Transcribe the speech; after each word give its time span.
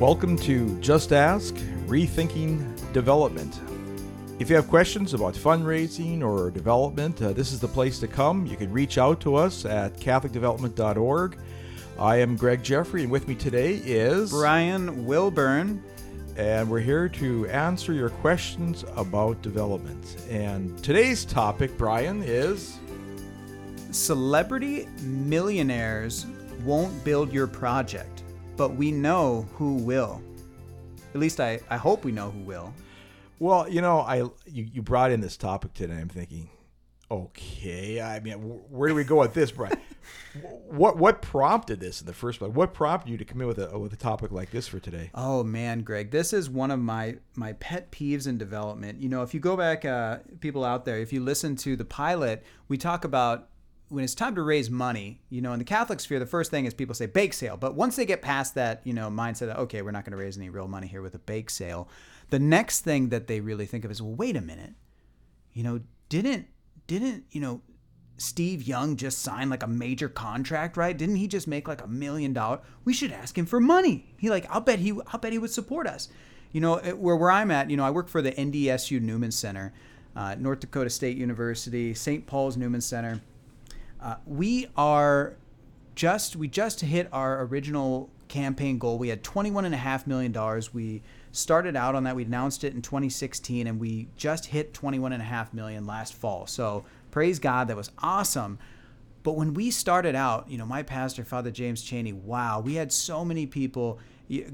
Welcome 0.00 0.36
to 0.38 0.78
Just 0.78 1.12
Ask 1.12 1.56
Rethinking 1.88 2.92
Development. 2.92 3.60
If 4.38 4.48
you 4.48 4.54
have 4.54 4.68
questions 4.68 5.12
about 5.12 5.34
fundraising 5.34 6.22
or 6.22 6.52
development, 6.52 7.20
uh, 7.20 7.32
this 7.32 7.50
is 7.50 7.58
the 7.58 7.66
place 7.66 7.98
to 7.98 8.06
come. 8.06 8.46
You 8.46 8.56
can 8.56 8.70
reach 8.70 8.96
out 8.96 9.20
to 9.22 9.34
us 9.34 9.64
at 9.64 9.96
CatholicDevelopment.org. 9.96 11.36
I 11.98 12.14
am 12.18 12.36
Greg 12.36 12.62
Jeffrey, 12.62 13.02
and 13.02 13.10
with 13.10 13.26
me 13.26 13.34
today 13.34 13.82
is 13.84 14.30
Brian 14.30 15.04
Wilburn. 15.04 15.82
and 16.36 16.70
we're 16.70 16.78
here 16.78 17.08
to 17.08 17.48
answer 17.48 17.92
your 17.92 18.10
questions 18.10 18.84
about 18.94 19.42
development. 19.42 20.24
And 20.30 20.80
today's 20.84 21.24
topic, 21.24 21.76
Brian, 21.76 22.22
is 22.22 22.78
Celebrity 23.90 24.86
millionaires 25.02 26.24
won't 26.64 27.02
build 27.02 27.32
your 27.32 27.48
project, 27.48 28.22
but 28.58 28.74
we 28.74 28.90
know 28.90 29.48
who 29.54 29.76
will. 29.76 30.20
At 31.14 31.20
least 31.20 31.40
I, 31.40 31.60
I 31.70 31.78
hope 31.78 32.04
we 32.04 32.12
know 32.12 32.30
who 32.30 32.40
will. 32.40 32.74
well, 33.38 33.66
you 33.68 33.80
know, 33.80 34.00
I 34.00 34.16
you, 34.46 34.68
you 34.72 34.82
brought 34.82 35.12
in 35.12 35.20
this 35.20 35.38
topic 35.38 35.72
today. 35.72 35.94
I'm 35.94 36.08
thinking, 36.08 36.50
okay, 37.10 38.02
I 38.02 38.20
mean, 38.20 38.34
where 38.68 38.88
do 38.88 38.94
we 38.94 39.04
go 39.04 39.20
with 39.20 39.32
this, 39.32 39.52
Brian? 39.52 39.80
what 40.66 40.98
what 40.98 41.22
prompted 41.22 41.78
this 41.78 42.00
in 42.00 42.06
the 42.06 42.12
first 42.12 42.40
place? 42.40 42.52
What 42.52 42.74
prompted 42.74 43.10
you 43.10 43.16
to 43.16 43.24
come 43.24 43.40
in 43.40 43.46
with 43.46 43.58
a 43.58 43.78
with 43.78 43.92
a 43.92 43.96
topic 43.96 44.32
like 44.32 44.50
this 44.50 44.66
for 44.66 44.80
today? 44.80 45.10
Oh 45.14 45.44
man, 45.44 45.80
Greg, 45.80 46.10
this 46.10 46.32
is 46.32 46.50
one 46.50 46.72
of 46.72 46.80
my 46.80 47.16
my 47.36 47.52
pet 47.54 47.92
peeves 47.92 48.26
in 48.26 48.38
development. 48.38 49.00
You 49.00 49.08
know, 49.08 49.22
if 49.22 49.32
you 49.32 49.40
go 49.40 49.56
back, 49.56 49.84
uh, 49.84 50.18
people 50.40 50.64
out 50.64 50.84
there, 50.84 50.98
if 50.98 51.12
you 51.12 51.22
listen 51.22 51.54
to 51.56 51.76
the 51.76 51.84
pilot, 51.84 52.44
we 52.66 52.76
talk 52.76 53.04
about 53.04 53.48
when 53.88 54.04
it's 54.04 54.14
time 54.14 54.34
to 54.34 54.42
raise 54.42 54.70
money. 54.70 55.20
You 55.30 55.40
know, 55.40 55.52
in 55.52 55.58
the 55.58 55.64
Catholic 55.64 56.00
sphere, 56.00 56.18
the 56.18 56.26
first 56.26 56.50
thing 56.50 56.64
is 56.64 56.74
people 56.74 56.94
say 56.94 57.06
bake 57.06 57.32
sale, 57.32 57.56
but 57.56 57.74
once 57.74 57.96
they 57.96 58.06
get 58.06 58.22
past 58.22 58.54
that, 58.54 58.80
you 58.84 58.92
know, 58.92 59.08
mindset 59.08 59.46
that 59.46 59.58
okay, 59.58 59.82
we're 59.82 59.90
not 59.90 60.04
going 60.04 60.12
to 60.12 60.18
raise 60.18 60.36
any 60.36 60.50
real 60.50 60.68
money 60.68 60.86
here 60.86 61.02
with 61.02 61.14
a 61.14 61.18
bake 61.18 61.50
sale, 61.50 61.88
the 62.30 62.38
next 62.38 62.80
thing 62.80 63.08
that 63.08 63.26
they 63.26 63.40
really 63.40 63.66
think 63.66 63.84
of 63.84 63.90
is, 63.90 64.02
well, 64.02 64.14
wait 64.14 64.36
a 64.36 64.40
minute, 64.40 64.74
you 65.52 65.62
know, 65.62 65.80
didn't 66.08 66.46
didn't 66.86 67.24
you 67.30 67.40
know 67.40 67.60
Steve 68.18 68.64
Young 68.64 68.96
just 68.96 69.20
signed 69.20 69.48
like 69.48 69.62
a 69.62 69.68
major 69.68 70.08
contract, 70.08 70.76
right? 70.76 70.96
Didn't 70.96 71.16
he 71.16 71.28
just 71.28 71.46
make 71.46 71.68
like 71.68 71.82
a 71.82 71.86
million 71.86 72.32
dollars? 72.32 72.60
We 72.84 72.92
should 72.92 73.12
ask 73.12 73.38
him 73.38 73.46
for 73.46 73.60
money. 73.60 74.06
He 74.18 74.28
like, 74.28 74.46
I'll 74.50 74.60
bet 74.60 74.80
he, 74.80 74.92
I'll 75.06 75.20
bet 75.20 75.32
he 75.32 75.38
would 75.38 75.52
support 75.52 75.86
us. 75.86 76.08
You 76.52 76.60
know, 76.60 76.76
where 76.76 77.16
where 77.16 77.30
I'm 77.30 77.50
at, 77.50 77.70
you 77.70 77.76
know, 77.76 77.84
I 77.84 77.90
work 77.90 78.08
for 78.08 78.20
the 78.20 78.32
NDSU 78.32 79.00
Newman 79.00 79.30
Center, 79.30 79.72
uh, 80.16 80.34
North 80.38 80.60
Dakota 80.60 80.90
State 80.90 81.16
University, 81.16 81.94
St. 81.94 82.26
Paul's 82.26 82.56
Newman 82.56 82.80
Center. 82.80 83.20
Uh, 84.00 84.16
we 84.26 84.68
are 84.76 85.36
just 85.94 86.36
we 86.36 86.48
just 86.48 86.80
hit 86.80 87.08
our 87.12 87.42
original 87.44 88.10
campaign 88.28 88.78
goal. 88.78 88.98
We 88.98 89.08
had 89.08 89.22
twenty-one 89.22 89.64
and 89.64 89.74
a 89.74 89.78
half 89.78 90.06
million 90.06 90.32
dollars. 90.32 90.72
We 90.72 91.02
started 91.32 91.76
out 91.76 91.94
on 91.94 92.04
that. 92.04 92.14
We 92.14 92.24
announced 92.24 92.64
it 92.64 92.74
in 92.74 92.82
2016, 92.82 93.66
and 93.66 93.80
we 93.80 94.08
just 94.16 94.46
hit 94.46 94.72
twenty-one 94.72 95.12
and 95.12 95.22
a 95.22 95.24
half 95.26 95.52
million 95.52 95.86
last 95.86 96.14
fall. 96.14 96.46
So 96.46 96.84
praise 97.10 97.38
God, 97.38 97.68
that 97.68 97.76
was 97.76 97.90
awesome. 97.98 98.58
But 99.24 99.32
when 99.32 99.52
we 99.52 99.70
started 99.70 100.14
out, 100.14 100.48
you 100.48 100.56
know, 100.56 100.66
my 100.66 100.82
pastor, 100.82 101.24
Father 101.24 101.50
James 101.50 101.82
Cheney, 101.82 102.12
wow, 102.12 102.60
we 102.60 102.74
had 102.74 102.92
so 102.92 103.24
many 103.24 103.46
people. 103.46 103.98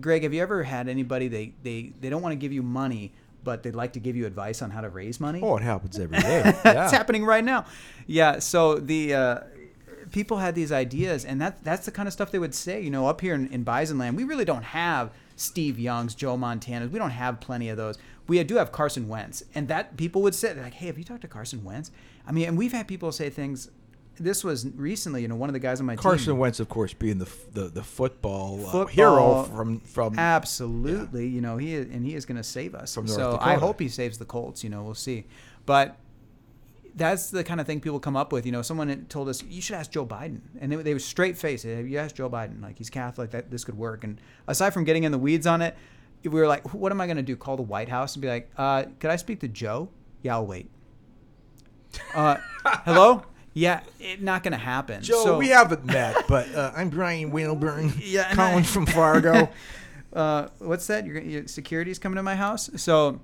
Greg, 0.00 0.22
have 0.22 0.32
you 0.32 0.40
ever 0.40 0.62
had 0.62 0.88
anybody 0.88 1.28
they 1.28 1.52
they 1.62 1.92
they 2.00 2.08
don't 2.08 2.22
want 2.22 2.32
to 2.32 2.36
give 2.36 2.52
you 2.52 2.62
money, 2.62 3.12
but 3.44 3.62
they'd 3.62 3.74
like 3.74 3.92
to 3.92 4.00
give 4.00 4.16
you 4.16 4.26
advice 4.26 4.62
on 4.62 4.70
how 4.70 4.80
to 4.80 4.88
raise 4.88 5.20
money? 5.20 5.40
Oh, 5.42 5.56
it 5.56 5.62
happens 5.62 5.98
every 5.98 6.18
day. 6.18 6.40
Yeah. 6.64 6.84
it's 6.84 6.92
happening 6.92 7.24
right 7.24 7.44
now. 7.44 7.66
Yeah. 8.06 8.38
So 8.38 8.76
the 8.76 9.14
uh, 9.14 9.40
people 10.12 10.38
had 10.38 10.54
these 10.54 10.72
ideas, 10.72 11.24
and 11.24 11.40
that 11.40 11.62
that's 11.62 11.84
the 11.84 11.90
kind 11.92 12.06
of 12.06 12.12
stuff 12.12 12.30
they 12.30 12.38
would 12.38 12.54
say. 12.54 12.80
You 12.80 12.90
know, 12.90 13.06
up 13.06 13.20
here 13.20 13.34
in, 13.34 13.48
in 13.48 13.62
Bison 13.64 13.98
Land, 13.98 14.16
we 14.16 14.24
really 14.24 14.44
don't 14.44 14.62
have 14.64 15.10
Steve 15.36 15.78
Youngs, 15.78 16.14
Joe 16.14 16.36
Montanas. 16.36 16.90
We 16.90 16.98
don't 16.98 17.10
have 17.10 17.40
plenty 17.40 17.68
of 17.68 17.76
those. 17.76 17.98
We 18.26 18.42
do 18.42 18.56
have 18.56 18.72
Carson 18.72 19.08
Wentz, 19.08 19.42
and 19.54 19.68
that 19.68 19.96
people 19.96 20.22
would 20.22 20.34
say 20.34 20.54
like, 20.54 20.74
"Hey, 20.74 20.86
have 20.86 20.98
you 20.98 21.04
talked 21.04 21.22
to 21.22 21.28
Carson 21.28 21.62
Wentz?" 21.64 21.90
I 22.26 22.32
mean, 22.32 22.48
and 22.48 22.56
we've 22.58 22.72
had 22.72 22.88
people 22.88 23.12
say 23.12 23.28
things. 23.30 23.70
This 24.18 24.44
was 24.44 24.66
recently, 24.76 25.22
you 25.22 25.28
know, 25.28 25.34
one 25.34 25.48
of 25.48 25.54
the 25.54 25.58
guys 25.58 25.80
on 25.80 25.86
my 25.86 25.94
team. 25.94 26.02
Carson 26.02 26.32
team. 26.32 26.38
Wentz, 26.38 26.60
of 26.60 26.68
course, 26.68 26.92
being 26.92 27.18
the 27.18 27.28
the, 27.52 27.68
the 27.68 27.82
football, 27.82 28.64
uh, 28.66 28.86
hero 28.86 29.44
from 29.44 29.80
from 29.80 30.18
Absolutely, 30.18 31.26
you 31.26 31.40
know 31.40 31.56
he 31.56 31.74
is, 31.74 31.86
and 31.90 32.04
he 32.04 32.14
is 32.14 32.24
going 32.24 32.36
to 32.36 32.44
save 32.44 32.74
us. 32.74 32.94
From 32.94 33.06
North 33.06 33.16
so 33.16 33.38
I 33.40 33.54
hope 33.54 33.80
he 33.80 33.88
saves 33.88 34.18
the 34.18 34.24
Colts. 34.24 34.62
You 34.62 34.70
know, 34.70 34.82
we'll 34.82 34.94
see. 34.94 35.26
But 35.66 35.96
that's 36.94 37.30
the 37.30 37.42
kind 37.42 37.60
of 37.60 37.66
thing 37.66 37.80
people 37.80 37.98
come 37.98 38.16
up 38.16 38.32
with. 38.32 38.46
You 38.46 38.52
know, 38.52 38.62
someone 38.62 39.06
told 39.08 39.28
us 39.28 39.42
you 39.42 39.60
should 39.60 39.76
ask 39.76 39.90
Joe 39.90 40.06
Biden, 40.06 40.40
and 40.60 40.70
they, 40.70 40.76
they 40.76 40.94
were 40.94 41.00
straight 41.00 41.36
face. 41.36 41.64
Have 41.64 41.88
you 41.88 41.98
asked 41.98 42.16
Joe 42.16 42.30
Biden? 42.30 42.62
Like 42.62 42.78
he's 42.78 42.90
Catholic, 42.90 43.30
that 43.32 43.50
this 43.50 43.64
could 43.64 43.76
work. 43.76 44.04
And 44.04 44.20
aside 44.46 44.70
from 44.70 44.84
getting 44.84 45.04
in 45.04 45.12
the 45.12 45.18
weeds 45.18 45.46
on 45.46 45.60
it, 45.60 45.76
we 46.22 46.40
were 46.40 46.46
like, 46.46 46.72
what 46.72 46.92
am 46.92 47.00
I 47.00 47.06
going 47.06 47.16
to 47.16 47.22
do? 47.22 47.36
Call 47.36 47.56
the 47.56 47.62
White 47.62 47.88
House 47.88 48.14
and 48.14 48.22
be 48.22 48.28
like, 48.28 48.50
uh, 48.56 48.84
could 48.98 49.10
I 49.10 49.16
speak 49.16 49.40
to 49.40 49.48
Joe? 49.48 49.88
Yeah, 50.22 50.34
I'll 50.34 50.46
wait. 50.46 50.70
Uh, 52.14 52.36
hello. 52.64 53.24
Yeah, 53.54 53.80
it, 54.00 54.20
not 54.20 54.42
going 54.42 54.52
to 54.52 54.58
happen. 54.58 55.02
Joe. 55.02 55.24
So- 55.24 55.38
we 55.38 55.48
haven't 55.48 55.84
met, 55.84 56.26
but 56.28 56.52
uh, 56.54 56.72
I'm 56.76 56.90
Brian 56.90 57.30
Wilburn, 57.30 57.92
Yeah, 58.02 58.34
calling 58.34 58.64
I- 58.64 58.66
from 58.66 58.84
Fargo. 58.86 59.48
uh, 60.12 60.48
what's 60.58 60.86
that? 60.88 61.06
Your, 61.06 61.20
your 61.20 61.46
security's 61.46 61.98
coming 61.98 62.16
to 62.16 62.22
my 62.22 62.34
house. 62.34 62.68
So, 62.76 63.20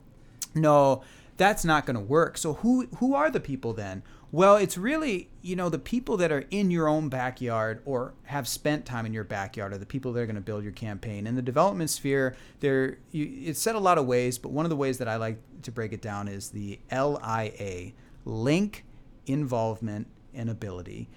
no, 0.54 1.02
that's 1.36 1.64
not 1.64 1.84
going 1.84 1.96
to 1.96 2.02
work. 2.02 2.36
So 2.38 2.54
who 2.54 2.86
who 2.98 3.14
are 3.14 3.30
the 3.30 3.40
people 3.40 3.72
then? 3.72 4.02
Well, 4.32 4.54
it's 4.56 4.78
really 4.78 5.28
you 5.42 5.56
know 5.56 5.68
the 5.68 5.78
people 5.78 6.16
that 6.18 6.30
are 6.30 6.44
in 6.50 6.70
your 6.70 6.86
own 6.86 7.08
backyard 7.08 7.82
or 7.84 8.14
have 8.24 8.46
spent 8.46 8.86
time 8.86 9.06
in 9.06 9.12
your 9.12 9.24
backyard 9.24 9.72
are 9.72 9.78
the 9.78 9.86
people 9.86 10.12
that 10.12 10.20
are 10.20 10.26
going 10.26 10.36
to 10.36 10.40
build 10.42 10.62
your 10.62 10.72
campaign. 10.72 11.26
In 11.26 11.34
the 11.34 11.42
development 11.42 11.90
sphere, 11.90 12.36
there 12.60 12.98
it's 13.12 13.58
said 13.60 13.74
a 13.74 13.80
lot 13.80 13.98
of 13.98 14.06
ways, 14.06 14.38
but 14.38 14.52
one 14.52 14.64
of 14.64 14.70
the 14.70 14.76
ways 14.76 14.98
that 14.98 15.08
I 15.08 15.16
like 15.16 15.38
to 15.62 15.72
break 15.72 15.92
it 15.92 16.00
down 16.02 16.28
is 16.28 16.50
the 16.50 16.78
LIA: 16.92 17.92
link, 18.24 18.84
involvement, 19.26 20.06
and 20.34 20.50
ability. 20.50 21.08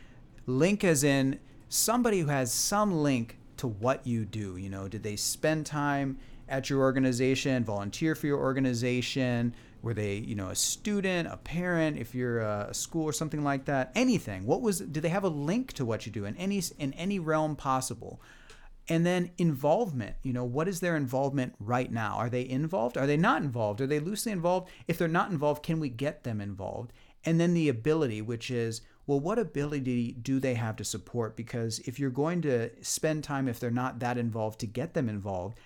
Link 0.46 0.84
as 0.84 1.04
in 1.04 1.40
somebody 1.70 2.20
who 2.20 2.28
has 2.28 2.52
some 2.52 2.94
link 2.94 3.38
to 3.58 3.68
what 3.68 4.06
you 4.06 4.26
do. 4.26 4.58
You 4.58 4.70
know, 4.70 4.88
did 4.88 5.04
they 5.04 5.16
spend 5.16 5.66
time 5.66 6.18
at 6.50 6.70
your 6.70 6.82
organization, 6.82 7.64
volunteer 7.64 8.16
for 8.16 8.28
your 8.28 8.40
organization? 8.40 9.56
Were 9.82 9.94
they, 9.94 10.16
you 10.16 10.36
know, 10.36 10.50
a 10.50 10.56
student, 10.56 11.28
a 11.28 11.38
parent, 11.38 11.98
if 11.98 12.16
you're 12.16 12.40
a, 12.40 12.68
a 12.70 12.74
school 12.74 13.04
or 13.04 13.14
something 13.14 13.44
like 13.44 13.66
that? 13.66 13.92
Anything. 13.96 14.46
What 14.46 14.62
was? 14.62 14.80
Do 14.80 15.02
they 15.02 15.10
have 15.10 15.24
a 15.24 15.30
link 15.30 15.74
to 15.74 15.86
what 15.86 16.06
you 16.06 16.12
do 16.12 16.26
in 16.26 16.36
any 16.38 16.62
in 16.80 16.94
any 16.94 17.20
realm 17.20 17.56
possible? 17.56 18.22
And 18.90 19.06
then 19.06 19.32
involvement, 19.38 20.18
you 20.24 20.34
know, 20.34 20.44
what 20.44 20.68
is 20.68 20.82
their 20.82 20.98
involvement 20.98 21.56
right 21.60 21.90
now? 21.90 22.16
Are 22.18 22.30
they 22.30 22.48
involved? 22.48 22.98
Are 22.98 23.08
they 23.08 23.16
not 23.16 23.42
involved? 23.42 23.80
Are 23.80 23.88
they 23.88 24.00
loosely 24.00 24.34
involved? 24.34 24.70
If 24.90 24.98
they're 24.98 25.08
not 25.08 25.32
involved, 25.32 25.64
can 25.64 25.80
we 25.80 25.88
get 25.88 26.24
them 26.24 26.42
involved? 26.42 26.92
And 27.26 27.40
then 27.40 27.54
the 27.54 27.70
ability, 27.70 28.22
which 28.22 28.52
is, 28.52 28.82
well, 29.06 29.20
what 29.20 29.38
ability 29.38 30.14
do 30.14 30.40
they 30.40 30.54
have 30.54 30.78
to 30.78 30.84
support? 30.84 31.36
Because 31.36 31.80
if 31.80 32.00
you're 32.00 32.10
going 32.10 32.42
to 32.44 32.70
spend 32.82 33.24
time, 33.24 33.48
if 33.48 33.60
they're 33.60 33.72
not 33.72 34.00
that 34.00 34.18
involved, 34.18 34.60
to 34.62 34.68
get 34.68 34.94
them 34.94 35.10
involved, 35.10 35.58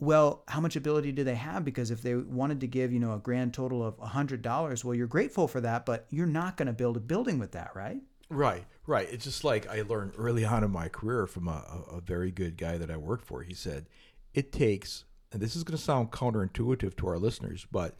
well, 0.00 0.44
how 0.48 0.60
much 0.60 0.76
ability 0.76 1.12
do 1.12 1.24
they 1.24 1.34
have? 1.34 1.64
Because 1.64 1.90
if 1.90 2.02
they 2.02 2.14
wanted 2.14 2.60
to 2.60 2.66
give, 2.66 2.92
you 2.92 3.00
know, 3.00 3.14
a 3.14 3.18
grand 3.18 3.54
total 3.54 3.84
of 3.84 3.98
$100, 3.98 4.84
well, 4.84 4.94
you're 4.94 5.06
grateful 5.06 5.48
for 5.48 5.60
that, 5.60 5.86
but 5.86 6.06
you're 6.10 6.26
not 6.26 6.56
going 6.56 6.66
to 6.66 6.72
build 6.72 6.96
a 6.96 7.00
building 7.00 7.38
with 7.38 7.52
that, 7.52 7.74
right? 7.74 8.00
Right, 8.30 8.64
right. 8.86 9.08
It's 9.10 9.24
just 9.24 9.42
like 9.42 9.66
I 9.68 9.82
learned 9.82 10.12
early 10.16 10.44
on 10.44 10.62
in 10.62 10.70
my 10.70 10.88
career 10.88 11.26
from 11.26 11.48
a, 11.48 11.64
a, 11.90 12.00
very 12.00 12.30
good 12.30 12.58
guy 12.58 12.76
that 12.76 12.90
I 12.90 12.96
worked 12.96 13.24
for. 13.24 13.42
He 13.42 13.54
said, 13.54 13.86
it 14.34 14.52
takes, 14.52 15.04
and 15.32 15.40
this 15.40 15.56
is 15.56 15.64
going 15.64 15.78
to 15.78 15.82
sound 15.82 16.10
counterintuitive 16.10 16.96
to 16.98 17.06
our 17.08 17.18
listeners, 17.18 17.66
but 17.72 17.96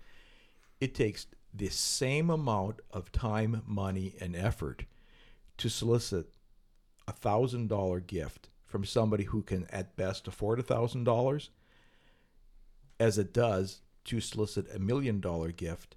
it 0.81 0.95
takes 0.95 1.27
the 1.53 1.69
same 1.69 2.31
amount 2.31 2.81
of 2.91 3.13
time, 3.13 3.63
money, 3.67 4.15
and 4.21 4.37
effort 4.37 4.85
to 5.59 5.69
solicit 5.69 6.27
a 7.07 7.13
thousand 7.13 7.69
dollar 7.69 8.01
gift 8.01 8.49
from 8.67 8.85
somebody 8.85 9.25
who 9.25 9.43
can 9.43 9.67
at 9.71 9.97
best 9.97 10.29
afford 10.29 10.59
a 10.59 10.63
thousand 10.63 11.05
dollars 11.05 11.51
as 13.01 13.19
it 13.19 13.33
does 13.33 13.81
to 14.05 14.21
solicit 14.21 14.67
a 14.75 14.79
million 14.79 15.21
dollar 15.21 15.53
gift 15.53 15.97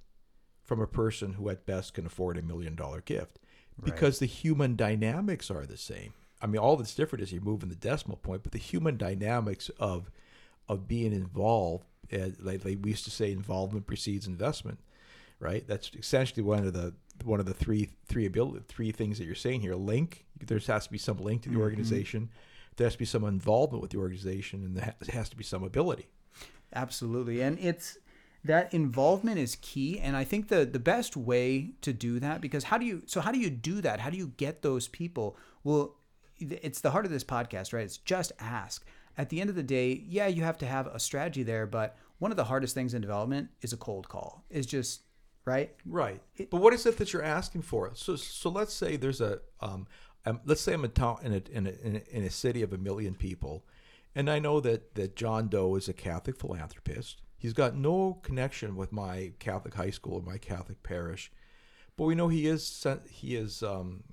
from 0.64 0.80
a 0.80 0.88
person 0.88 1.34
who 1.34 1.50
at 1.50 1.66
best 1.66 1.94
can 1.94 2.06
afford 2.06 2.38
a 2.38 2.42
million 2.42 2.76
dollar 2.76 3.02
gift. 3.02 3.40
Because 3.84 4.20
the 4.20 4.26
human 4.26 4.76
dynamics 4.76 5.50
are 5.50 5.66
the 5.66 5.78
same. 5.78 6.14
I 6.42 6.48
mean, 6.48 6.60
all 6.60 6.78
that's 6.78 6.96
different 6.96 7.24
is 7.24 7.32
you're 7.32 7.42
moving 7.42 7.70
the 7.70 7.76
decimal 7.76 8.18
point, 8.18 8.44
but 8.44 8.52
the 8.52 8.58
human 8.58 8.98
dynamics 8.98 9.70
of 9.80 10.12
of 10.70 10.88
being 10.88 11.12
involved, 11.12 11.86
uh, 12.14 12.30
like, 12.40 12.64
like 12.64 12.78
we 12.82 12.92
used 12.92 13.04
to 13.04 13.12
say, 13.12 13.32
involvement 13.32 13.88
precedes 13.88 14.28
investment, 14.28 14.80
right? 15.42 15.68
That's 15.68 15.92
essentially 15.98 16.44
one 16.44 16.66
of 16.66 16.74
the 16.74 16.94
one 17.24 17.40
of 17.40 17.46
the 17.46 17.54
three 17.54 17.90
three 18.06 18.26
ability 18.26 18.64
three 18.68 18.92
things 18.92 19.18
that 19.18 19.26
you're 19.26 19.36
saying 19.36 19.62
here. 19.62 19.76
Link. 19.76 20.26
There 20.40 20.58
has 20.58 20.86
to 20.86 20.92
be 20.92 20.98
some 20.98 21.18
link 21.18 21.44
to 21.44 21.50
the 21.50 21.56
mm-hmm. 21.56 21.64
organization. 21.64 22.30
There 22.78 22.86
has 22.86 22.94
to 22.94 23.00
be 23.00 23.06
some 23.06 23.26
involvement 23.26 23.82
with 23.82 23.92
the 23.92 23.98
organization, 23.98 24.64
and 24.64 24.78
there 24.78 24.96
has 25.14 25.30
to 25.30 25.36
be 25.36 25.44
some 25.44 25.64
ability. 25.64 26.08
Absolutely. 26.74 27.42
And 27.42 27.60
it's 27.60 27.98
that 28.44 28.74
involvement 28.74 29.38
is 29.38 29.58
key 29.62 30.00
and 30.00 30.18
I 30.18 30.24
think 30.24 30.48
the 30.48 30.66
the 30.66 30.80
best 30.80 31.16
way 31.16 31.74
to 31.82 31.94
do 31.94 32.20
that 32.20 32.42
because 32.42 32.64
how 32.66 32.78
do 32.78 32.86
you 32.86 33.04
so 33.06 33.22
how 33.22 33.32
do 33.32 33.40
you 33.40 33.50
do 33.50 33.82
that? 33.82 34.00
How 34.00 34.10
do 34.10 34.18
you 34.18 34.32
get 34.38 34.62
those 34.62 34.88
people? 34.88 35.38
Well, 35.64 35.96
it's 36.40 36.82
the 36.82 36.92
heart 36.92 37.06
of 37.06 37.12
this 37.12 37.24
podcast, 37.24 37.72
right? 37.72 37.84
It's 37.84 37.98
just 37.98 38.32
ask. 38.40 38.84
at 39.18 39.30
the 39.30 39.42
end 39.42 39.50
of 39.50 39.56
the 39.56 39.64
day, 39.64 40.04
yeah, 40.08 40.28
you 40.28 40.44
have 40.44 40.58
to 40.58 40.66
have 40.66 40.88
a 40.88 41.00
strategy 41.00 41.44
there, 41.44 41.68
but 41.68 41.98
one 42.18 42.32
of 42.32 42.38
the 42.38 42.46
hardest 42.46 42.74
things 42.74 42.94
in 42.94 43.02
development 43.02 43.50
is 43.62 43.74
a 43.74 43.78
cold 43.78 44.10
call. 44.10 44.44
Is 44.50 44.66
just 44.66 45.02
right. 45.46 45.72
Right. 45.86 46.22
But 46.50 46.62
what 46.62 46.74
is 46.74 46.86
it 46.86 46.98
that 46.98 47.14
you're 47.14 47.24
asking 47.24 47.64
for? 47.64 47.92
So 47.94 48.16
so 48.16 48.50
let's 48.50 48.74
say 48.74 48.96
there's 48.96 49.22
a 49.22 49.40
um, 49.60 49.88
um 50.26 50.42
let's 50.46 50.62
say 50.62 50.74
I'm 50.74 50.84
a 50.86 50.88
town 50.88 51.20
in 51.24 51.34
a, 51.34 51.42
in 51.52 51.68
a 51.68 52.02
in 52.16 52.24
a 52.24 52.30
city 52.30 52.62
of 52.62 52.74
a 52.74 52.78
million 52.78 53.16
people, 53.16 53.66
and 54.16 54.30
I 54.30 54.40
know 54.40 54.60
that 54.62 54.96
that 54.96 55.16
John 55.16 55.48
Doe 55.48 55.76
is 55.76 55.90
a 55.90 55.94
Catholic 55.94 56.40
philanthropist. 56.40 57.22
He's 57.38 57.54
got 57.54 57.76
no 57.76 58.20
connection 58.22 58.76
with 58.76 58.92
my 58.92 59.34
Catholic 59.40 59.74
high 59.74 59.90
school 59.90 60.16
or 60.16 60.22
my 60.22 60.38
Catholic 60.38 60.84
parish, 60.84 61.32
but 61.98 62.06
we 62.06 62.16
know 62.16 62.28
he 62.28 62.46
is 62.46 62.86
he 63.10 63.36
is 63.36 63.64
um, 63.64 64.04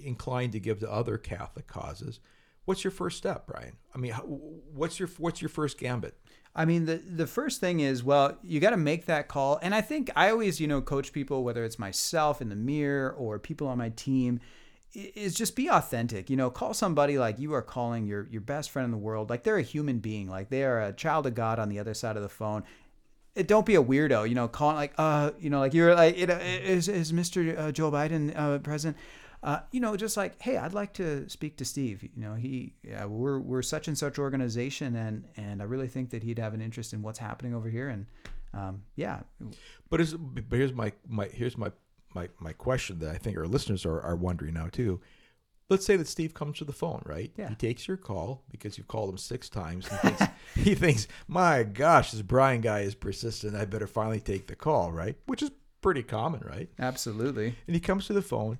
inclined 0.00 0.52
to 0.52 0.60
give 0.60 0.80
to 0.80 0.90
other 0.90 1.18
Catholic 1.18 1.66
causes. 1.66 2.20
What's 2.64 2.84
your 2.84 2.90
first 2.90 3.16
step, 3.16 3.46
Brian? 3.46 3.76
I 3.94 3.98
mean, 3.98 4.12
how, 4.12 4.22
what's 4.22 4.98
your 4.98 5.08
what's 5.18 5.40
your 5.40 5.48
first 5.48 5.78
gambit? 5.78 6.18
I 6.58 6.64
mean, 6.64 6.86
the 6.86 6.96
the 6.96 7.28
first 7.28 7.60
thing 7.60 7.78
is, 7.78 8.02
well, 8.02 8.36
you 8.42 8.58
got 8.58 8.70
to 8.70 8.76
make 8.76 9.06
that 9.06 9.28
call. 9.28 9.60
And 9.62 9.72
I 9.72 9.80
think 9.80 10.10
I 10.16 10.30
always, 10.30 10.60
you 10.60 10.66
know, 10.66 10.82
coach 10.82 11.12
people, 11.12 11.44
whether 11.44 11.62
it's 11.62 11.78
myself 11.78 12.42
in 12.42 12.48
the 12.48 12.56
mirror 12.56 13.12
or 13.12 13.38
people 13.38 13.68
on 13.68 13.78
my 13.78 13.90
team, 13.90 14.40
is 14.92 15.34
just 15.34 15.54
be 15.54 15.68
authentic. 15.68 16.28
You 16.28 16.36
know, 16.36 16.50
call 16.50 16.74
somebody 16.74 17.16
like 17.16 17.38
you 17.38 17.54
are 17.54 17.62
calling 17.62 18.06
your 18.06 18.26
your 18.28 18.40
best 18.40 18.70
friend 18.70 18.84
in 18.84 18.90
the 18.90 18.96
world, 18.96 19.30
like 19.30 19.44
they're 19.44 19.58
a 19.58 19.62
human 19.62 20.00
being, 20.00 20.28
like 20.28 20.50
they 20.50 20.64
are 20.64 20.82
a 20.82 20.92
child 20.92 21.28
of 21.28 21.36
God 21.36 21.60
on 21.60 21.68
the 21.68 21.78
other 21.78 21.94
side 21.94 22.16
of 22.16 22.22
the 22.24 22.28
phone. 22.28 22.64
It, 23.36 23.46
don't 23.46 23.64
be 23.64 23.76
a 23.76 23.82
weirdo, 23.82 24.28
you 24.28 24.34
know. 24.34 24.48
Calling 24.48 24.74
like, 24.74 24.94
uh, 24.98 25.30
you 25.38 25.50
know, 25.50 25.60
like 25.60 25.74
you're 25.74 25.94
like, 25.94 26.18
you 26.18 26.26
know, 26.26 26.38
is 26.38 26.88
is 26.88 27.12
Mr. 27.12 27.56
Uh, 27.56 27.70
Joe 27.70 27.92
Biden 27.92 28.36
uh, 28.36 28.58
president? 28.58 28.96
Uh, 29.42 29.60
you 29.70 29.80
know, 29.80 29.96
just 29.96 30.16
like, 30.16 30.40
hey, 30.42 30.56
I'd 30.56 30.74
like 30.74 30.94
to 30.94 31.28
speak 31.28 31.56
to 31.58 31.64
Steve. 31.64 32.02
You 32.02 32.10
know, 32.16 32.34
he, 32.34 32.74
yeah, 32.82 33.04
we're 33.04 33.38
we're 33.38 33.62
such 33.62 33.86
and 33.86 33.96
such 33.96 34.18
organization, 34.18 34.96
and 34.96 35.24
and 35.36 35.62
I 35.62 35.64
really 35.64 35.88
think 35.88 36.10
that 36.10 36.22
he'd 36.22 36.38
have 36.38 36.54
an 36.54 36.60
interest 36.60 36.92
in 36.92 37.02
what's 37.02 37.18
happening 37.18 37.54
over 37.54 37.68
here, 37.68 37.88
and 37.88 38.06
um, 38.54 38.82
yeah, 38.96 39.20
But 39.90 40.00
is 40.00 40.14
but 40.14 40.56
here's 40.56 40.72
my 40.72 40.92
my 41.06 41.26
here's 41.26 41.56
my 41.56 41.70
my 42.14 42.28
my 42.40 42.52
question 42.52 42.98
that 43.00 43.14
I 43.14 43.18
think 43.18 43.36
our 43.36 43.46
listeners 43.46 43.84
are, 43.86 44.00
are 44.00 44.16
wondering 44.16 44.54
now 44.54 44.68
too. 44.70 45.00
Let's 45.70 45.84
say 45.84 45.96
that 45.96 46.08
Steve 46.08 46.32
comes 46.32 46.56
to 46.58 46.64
the 46.64 46.72
phone, 46.72 47.02
right? 47.04 47.30
Yeah. 47.36 47.50
He 47.50 47.54
takes 47.54 47.86
your 47.86 47.98
call 47.98 48.42
because 48.50 48.78
you've 48.78 48.88
called 48.88 49.10
him 49.10 49.18
six 49.18 49.50
times. 49.50 49.86
He 49.86 49.96
thinks, 49.96 50.22
he 50.54 50.74
thinks, 50.74 51.08
my 51.26 51.62
gosh, 51.62 52.10
this 52.10 52.22
Brian 52.22 52.62
guy 52.62 52.80
is 52.80 52.94
persistent. 52.94 53.54
I 53.54 53.66
better 53.66 53.86
finally 53.86 54.20
take 54.20 54.46
the 54.46 54.56
call, 54.56 54.90
right? 54.92 55.14
Which 55.26 55.42
is 55.42 55.50
pretty 55.82 56.02
common, 56.02 56.40
right? 56.40 56.70
absolutely. 56.78 57.54
And 57.66 57.76
he 57.76 57.80
comes 57.80 58.06
to 58.06 58.14
the 58.14 58.22
phone. 58.22 58.58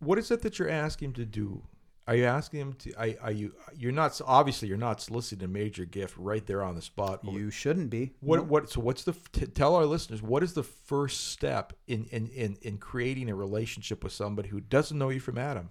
What 0.00 0.18
is 0.18 0.30
it 0.30 0.42
that 0.42 0.58
you're 0.58 0.70
asking 0.70 1.10
him 1.10 1.14
to 1.14 1.24
do? 1.24 1.62
Are 2.06 2.16
you 2.16 2.24
asking 2.24 2.60
him 2.60 2.72
to? 2.72 2.92
Are, 2.94 3.08
are 3.22 3.30
you? 3.32 3.54
You're 3.76 3.92
not 3.92 4.20
obviously 4.26 4.66
you're 4.66 4.76
not 4.76 5.00
soliciting 5.00 5.44
a 5.44 5.48
major 5.48 5.84
gift 5.84 6.16
right 6.16 6.44
there 6.44 6.62
on 6.62 6.74
the 6.74 6.82
spot. 6.82 7.20
You 7.22 7.50
shouldn't 7.50 7.88
be. 7.90 8.14
What 8.20 8.46
what 8.46 8.68
so 8.68 8.80
what's 8.80 9.04
the 9.04 9.14
t- 9.32 9.46
tell 9.46 9.76
our 9.76 9.86
listeners 9.86 10.20
what 10.20 10.42
is 10.42 10.54
the 10.54 10.64
first 10.64 11.28
step 11.28 11.72
in 11.86 12.06
in 12.06 12.28
in 12.28 12.56
in 12.62 12.78
creating 12.78 13.30
a 13.30 13.34
relationship 13.36 14.02
with 14.02 14.12
somebody 14.12 14.48
who 14.48 14.60
doesn't 14.60 14.98
know 14.98 15.10
you 15.10 15.20
from 15.20 15.38
Adam? 15.38 15.70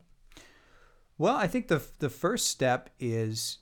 Well, 1.18 1.36
I 1.36 1.48
think 1.48 1.68
the 1.68 1.82
the 2.00 2.10
first 2.10 2.48
step 2.48 2.90
is 3.00 3.58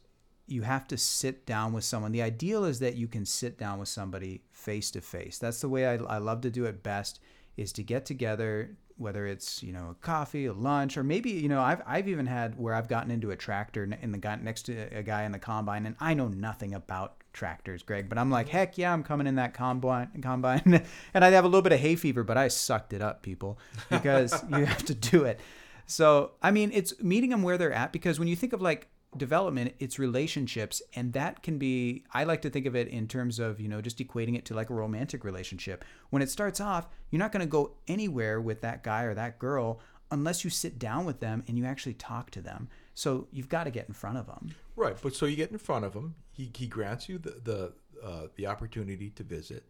you 0.46 0.62
have 0.62 0.88
to 0.90 0.98
sit 0.98 1.46
down 1.46 1.74
with 1.74 1.84
someone. 1.84 2.12
The 2.12 2.22
ideal 2.22 2.64
is 2.64 2.80
that 2.80 2.96
you 2.96 3.08
can 3.08 3.26
sit 3.26 3.58
down 3.58 3.80
with 3.80 3.90
somebody 3.90 4.44
face 4.52 4.92
to 4.92 5.02
face. 5.02 5.40
That's 5.40 5.62
the 5.62 5.70
way 5.70 5.88
I, 5.88 5.96
I 5.96 6.18
love 6.20 6.42
to 6.42 6.52
do 6.52 6.66
it 6.66 6.84
best 6.84 7.20
is 7.58 7.74
to 7.74 7.84
get 7.84 8.06
together 8.06 8.78
whether 8.98 9.28
it's 9.28 9.62
you 9.62 9.72
know 9.72 9.90
a 9.92 10.06
coffee 10.06 10.46
a 10.46 10.54
lunch 10.54 10.98
or 10.98 11.04
maybe 11.04 11.32
you 11.32 11.50
know 11.50 11.62
I've, 11.62 11.82
I've 11.86 12.08
even 12.08 12.26
had 12.26 12.58
where 12.58 12.74
i've 12.74 12.88
gotten 12.88 13.12
into 13.12 13.32
a 13.32 13.36
tractor 13.36 13.84
and 13.84 14.14
the 14.14 14.18
guy 14.18 14.36
next 14.36 14.64
to 14.64 14.74
a 14.96 15.04
guy 15.04 15.24
in 15.24 15.32
the 15.32 15.40
combine 15.40 15.86
and 15.86 15.96
i 16.00 16.14
know 16.14 16.28
nothing 16.28 16.74
about 16.74 17.16
tractors 17.34 17.84
greg 17.84 18.10
but 18.10 18.18
i'm 18.18 18.32
like 18.32 18.50
heck 18.50 18.78
yeah 18.78 18.92
i'm 18.92 19.04
coming 19.04 19.28
in 19.28 19.36
that 19.36 19.54
combine 19.54 20.10
combine. 20.22 20.86
And 21.14 21.24
i 21.24 21.30
have 21.30 21.46
a 21.46 21.48
little 21.48 21.62
bit 21.62 21.72
of 21.72 21.80
hay 21.80 21.96
fever 21.96 22.24
but 22.24 22.38
i 22.38 22.48
sucked 22.48 22.94
it 22.94 23.02
up 23.02 23.22
people 23.22 23.60
because 23.90 24.44
you 24.50 24.66
have 24.66 24.86
to 24.86 24.94
do 24.94 25.26
it. 25.26 25.40
So, 25.88 26.32
I 26.44 26.52
mean, 26.52 26.72
it's 26.74 27.02
meeting 27.02 27.30
them 27.30 27.42
where 27.42 27.58
they're 27.58 27.74
at 27.74 27.94
because 27.94 28.20
when 28.20 28.28
you 28.28 28.36
think 28.36 28.54
of 28.54 28.62
like 28.62 28.90
development, 29.18 29.76
it's 29.80 30.00
relationships. 30.00 30.82
And 30.96 31.14
that 31.14 31.44
can 31.44 31.58
be, 31.58 32.04
I 32.14 32.24
like 32.24 32.42
to 32.44 32.50
think 32.50 32.66
of 32.66 32.76
it 32.76 32.88
in 32.88 33.08
terms 33.08 33.40
of, 33.40 33.60
you 33.60 33.68
know, 33.68 33.82
just 33.82 33.98
equating 34.00 34.38
it 34.38 34.46
to 34.46 34.54
like 34.54 34.70
a 34.70 34.74
romantic 34.74 35.24
relationship. 35.24 35.84
When 36.10 36.22
it 36.22 36.30
starts 36.30 36.62
off, 36.62 36.88
you're 37.10 37.20
not 37.20 37.32
going 37.32 37.46
to 37.46 37.50
go 37.50 37.74
anywhere 37.88 38.40
with 38.40 38.62
that 38.62 38.84
guy 38.84 39.04
or 39.04 39.14
that 39.14 39.40
girl 39.40 39.80
unless 40.10 40.44
you 40.44 40.50
sit 40.50 40.80
down 40.80 41.06
with 41.06 41.20
them 41.20 41.44
and 41.48 41.58
you 41.58 41.66
actually 41.66 41.94
talk 41.94 42.32
to 42.32 42.42
them. 42.42 42.70
So, 42.94 43.28
you've 43.32 43.50
got 43.50 43.66
to 43.66 43.72
get 43.72 43.88
in 43.88 43.94
front 43.94 44.18
of 44.18 44.26
them. 44.26 44.56
Right, 44.78 44.96
but 45.02 45.16
so 45.16 45.26
you 45.26 45.36
get 45.36 45.52
in 45.52 45.58
front 45.58 45.86
of 45.86 45.94
him. 45.94 46.16
He 46.32 46.52
he 46.56 46.68
grants 46.68 47.10
you 47.10 47.18
the 47.18 47.42
the 47.44 47.74
uh, 48.04 48.28
the 48.36 48.46
opportunity 48.46 49.10
to 49.10 49.24
visit, 49.24 49.66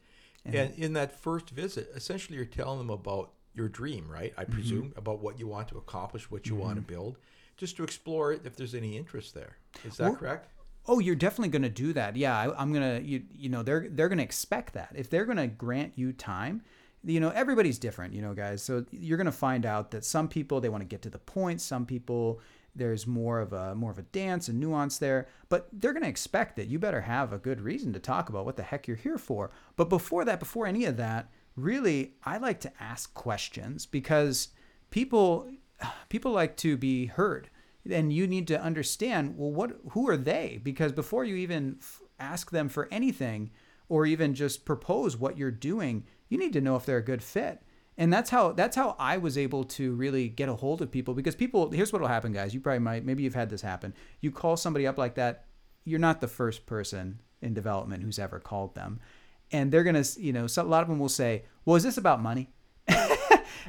and 0.45 0.73
in 0.77 0.93
that 0.93 1.17
first 1.17 1.49
visit, 1.49 1.89
essentially 1.95 2.35
you're 2.35 2.45
telling 2.45 2.77
them 2.77 2.89
about 2.89 3.31
your 3.53 3.69
dream, 3.69 4.07
right? 4.09 4.33
I 4.37 4.43
presume 4.43 4.93
about 4.97 5.19
what 5.19 5.39
you 5.39 5.47
want 5.47 5.69
to 5.69 5.77
accomplish, 5.77 6.29
what 6.29 6.47
you 6.47 6.55
want 6.55 6.75
to 6.75 6.81
build, 6.81 7.17
just 7.57 7.75
to 7.77 7.83
explore 7.83 8.31
it 8.31 8.41
if 8.45 8.55
there's 8.55 8.75
any 8.75 8.95
interest 8.97 9.33
there. 9.33 9.57
Is 9.83 9.97
that 9.97 10.03
Well, 10.05 10.15
correct? 10.15 10.49
Oh, 10.87 10.99
you're 10.99 11.15
definitely 11.15 11.49
going 11.49 11.63
to 11.63 11.69
do 11.69 11.91
that. 11.93 12.15
Yeah, 12.15 12.37
I, 12.37 12.61
I'm 12.61 12.71
gonna. 12.71 12.99
You 12.99 13.23
you 13.35 13.49
know 13.49 13.63
they're 13.63 13.87
they're 13.89 14.07
going 14.07 14.19
to 14.19 14.23
expect 14.23 14.73
that 14.73 14.93
if 14.95 15.09
they're 15.09 15.25
going 15.25 15.37
to 15.37 15.47
grant 15.47 15.93
you 15.95 16.13
time. 16.13 16.61
You 17.03 17.19
know 17.19 17.29
everybody's 17.29 17.77
different. 17.77 18.13
You 18.13 18.21
know, 18.21 18.33
guys. 18.33 18.63
So 18.63 18.85
you're 18.91 19.17
going 19.17 19.25
to 19.25 19.31
find 19.31 19.65
out 19.65 19.91
that 19.91 20.05
some 20.05 20.29
people 20.29 20.61
they 20.61 20.69
want 20.69 20.81
to 20.81 20.87
get 20.87 21.01
to 21.01 21.09
the 21.09 21.19
point. 21.19 21.59
Some 21.59 21.85
people 21.85 22.39
there's 22.73 23.07
more 23.07 23.39
of 23.39 23.53
a 23.53 23.75
more 23.75 23.91
of 23.91 23.97
a 23.97 24.03
dance 24.03 24.47
and 24.47 24.59
nuance 24.59 24.97
there. 24.97 25.27
But 25.49 25.67
they're 25.73 25.93
going 25.93 26.03
to 26.03 26.09
expect 26.09 26.55
that 26.55 26.67
you 26.67 26.79
better 26.79 27.01
have 27.01 27.33
a 27.33 27.37
good 27.37 27.61
reason 27.61 27.91
to 27.93 27.99
talk 27.99 28.29
about 28.29 28.45
what 28.45 28.55
the 28.55 28.63
heck 28.63 28.87
you're 28.87 28.97
here 28.97 29.17
for. 29.17 29.51
But 29.75 29.89
before 29.89 30.23
that, 30.25 30.39
before 30.39 30.67
any 30.67 30.85
of 30.85 30.97
that, 30.97 31.29
really, 31.55 32.13
I 32.23 32.37
like 32.37 32.59
to 32.61 32.71
ask 32.79 33.13
questions 33.13 33.85
because 33.85 34.49
people 34.89 35.49
people 36.09 36.31
like 36.31 36.57
to 36.57 36.77
be 36.77 37.07
heard. 37.07 37.49
And 37.89 38.11
you 38.11 38.27
need 38.27 38.47
to 38.47 38.61
understand 38.61 39.35
well 39.37 39.51
what 39.51 39.77
who 39.91 40.09
are 40.09 40.17
they? 40.17 40.59
Because 40.61 40.91
before 40.91 41.23
you 41.23 41.35
even 41.35 41.77
f- 41.79 42.01
ask 42.19 42.51
them 42.51 42.67
for 42.67 42.89
anything 42.91 43.51
or 43.87 44.05
even 44.05 44.33
just 44.33 44.65
propose 44.65 45.15
what 45.15 45.37
you're 45.37 45.51
doing 45.51 46.03
you 46.29 46.37
need 46.37 46.53
to 46.53 46.61
know 46.61 46.75
if 46.75 46.85
they're 46.85 46.97
a 46.97 47.03
good 47.03 47.23
fit. 47.23 47.61
And 47.97 48.13
that's 48.13 48.29
how 48.29 48.51
that's 48.51 48.75
how 48.75 48.95
I 48.99 49.17
was 49.17 49.37
able 49.37 49.63
to 49.63 49.93
really 49.95 50.29
get 50.29 50.49
a 50.49 50.55
hold 50.55 50.81
of 50.81 50.91
people 50.91 51.15
because 51.15 51.35
people 51.35 51.71
here's 51.71 51.91
what 51.91 52.01
will 52.01 52.07
happen 52.07 52.31
guys. 52.31 52.53
You 52.53 52.59
probably 52.59 52.79
might 52.79 53.05
maybe 53.05 53.23
you've 53.23 53.33
had 53.33 53.49
this 53.49 53.61
happen. 53.61 53.93
You 54.21 54.31
call 54.31 54.55
somebody 54.55 54.85
up 54.85 54.97
like 54.97 55.15
that 55.15 55.45
you're 55.83 55.99
not 55.99 56.21
the 56.21 56.27
first 56.27 56.65
person 56.65 57.21
in 57.41 57.53
development 57.53 58.03
who's 58.03 58.19
ever 58.19 58.39
called 58.39 58.75
them. 58.75 58.99
And 59.51 59.71
they're 59.71 59.83
gonna 59.83 60.03
you 60.17 60.31
know 60.31 60.45
so 60.45 60.61
a 60.61 60.63
lot 60.63 60.83
of 60.83 60.89
them 60.89 60.99
will 60.99 61.09
say 61.09 61.45
well 61.65 61.75
is 61.75 61.83
this 61.83 61.97
about 61.97 62.21
money 62.21 62.49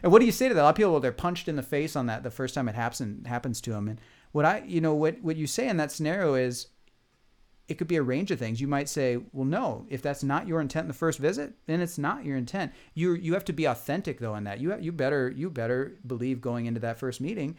and 0.02 0.12
what 0.12 0.20
do 0.20 0.26
you 0.26 0.32
say 0.32 0.48
to 0.48 0.54
that? 0.54 0.62
A 0.62 0.64
lot 0.64 0.70
of 0.70 0.76
people 0.76 0.92
well, 0.92 1.00
they're 1.00 1.12
punched 1.12 1.48
in 1.48 1.56
the 1.56 1.62
face 1.62 1.96
on 1.96 2.06
that 2.06 2.22
the 2.22 2.30
first 2.30 2.54
time 2.54 2.68
it 2.68 2.74
happens 2.74 3.26
happens 3.26 3.60
to 3.62 3.70
them. 3.70 3.88
And 3.88 4.00
what 4.32 4.44
I 4.44 4.62
you 4.66 4.80
know 4.80 4.94
what 4.94 5.20
what 5.22 5.36
you 5.36 5.46
say 5.46 5.68
in 5.68 5.76
that 5.78 5.92
scenario 5.92 6.34
is 6.34 6.68
it 7.68 7.76
could 7.76 7.86
be 7.86 7.96
a 7.96 8.02
range 8.02 8.30
of 8.30 8.38
things. 8.38 8.60
You 8.62 8.66
might 8.66 8.88
say, 8.88 9.18
well, 9.32 9.44
no, 9.44 9.84
if 9.90 10.00
that's 10.00 10.24
not 10.24 10.48
your 10.48 10.60
intent 10.60 10.84
in 10.84 10.88
the 10.88 10.94
first 10.94 11.18
visit, 11.18 11.52
then 11.66 11.82
it's 11.82 11.98
not 11.98 12.24
your 12.24 12.36
intent. 12.36 12.72
You 12.94 13.12
you 13.12 13.34
have 13.34 13.44
to 13.46 13.52
be 13.52 13.66
authentic 13.66 14.18
though 14.20 14.34
in 14.34 14.44
that. 14.44 14.60
You 14.60 14.76
you 14.80 14.92
better 14.92 15.30
you 15.30 15.50
better 15.50 15.98
believe 16.06 16.40
going 16.40 16.66
into 16.66 16.80
that 16.80 16.98
first 16.98 17.20
meeting 17.20 17.56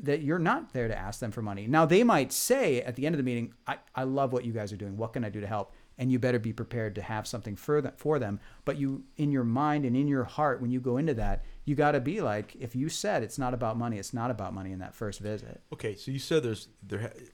that 0.00 0.22
you're 0.22 0.38
not 0.38 0.72
there 0.72 0.88
to 0.88 0.98
ask 0.98 1.20
them 1.20 1.32
for 1.32 1.42
money. 1.42 1.66
Now 1.66 1.84
they 1.84 2.02
might 2.02 2.32
say 2.32 2.80
at 2.82 2.96
the 2.96 3.04
end 3.04 3.14
of 3.14 3.18
the 3.18 3.24
meeting, 3.24 3.52
I, 3.66 3.76
I 3.94 4.04
love 4.04 4.32
what 4.32 4.44
you 4.44 4.52
guys 4.52 4.72
are 4.72 4.76
doing. 4.76 4.96
What 4.96 5.12
can 5.12 5.24
I 5.24 5.28
do 5.28 5.40
to 5.40 5.46
help? 5.46 5.74
And 5.98 6.10
you 6.10 6.18
better 6.18 6.38
be 6.38 6.52
prepared 6.52 6.94
to 6.94 7.02
have 7.02 7.26
something 7.26 7.54
for 7.54 7.80
them, 7.80 7.92
for 7.96 8.18
them. 8.18 8.40
But 8.64 8.78
you, 8.78 9.04
in 9.16 9.30
your 9.30 9.44
mind 9.44 9.84
and 9.84 9.96
in 9.96 10.08
your 10.08 10.24
heart, 10.24 10.60
when 10.60 10.70
you 10.70 10.80
go 10.80 10.96
into 10.96 11.14
that, 11.14 11.44
you 11.64 11.74
got 11.74 11.92
to 11.92 12.00
be 12.00 12.20
like, 12.20 12.56
if 12.58 12.74
you 12.74 12.88
said 12.88 13.22
it's 13.22 13.38
not 13.38 13.54
about 13.54 13.76
money, 13.76 13.98
it's 13.98 14.14
not 14.14 14.30
about 14.30 14.54
money 14.54 14.72
in 14.72 14.78
that 14.80 14.94
first 14.94 15.20
visit. 15.20 15.60
Okay, 15.72 15.94
so 15.94 16.10
you 16.10 16.18
said 16.18 16.42
there's 16.42 16.68
there 16.82 17.00
ha- 17.00 17.24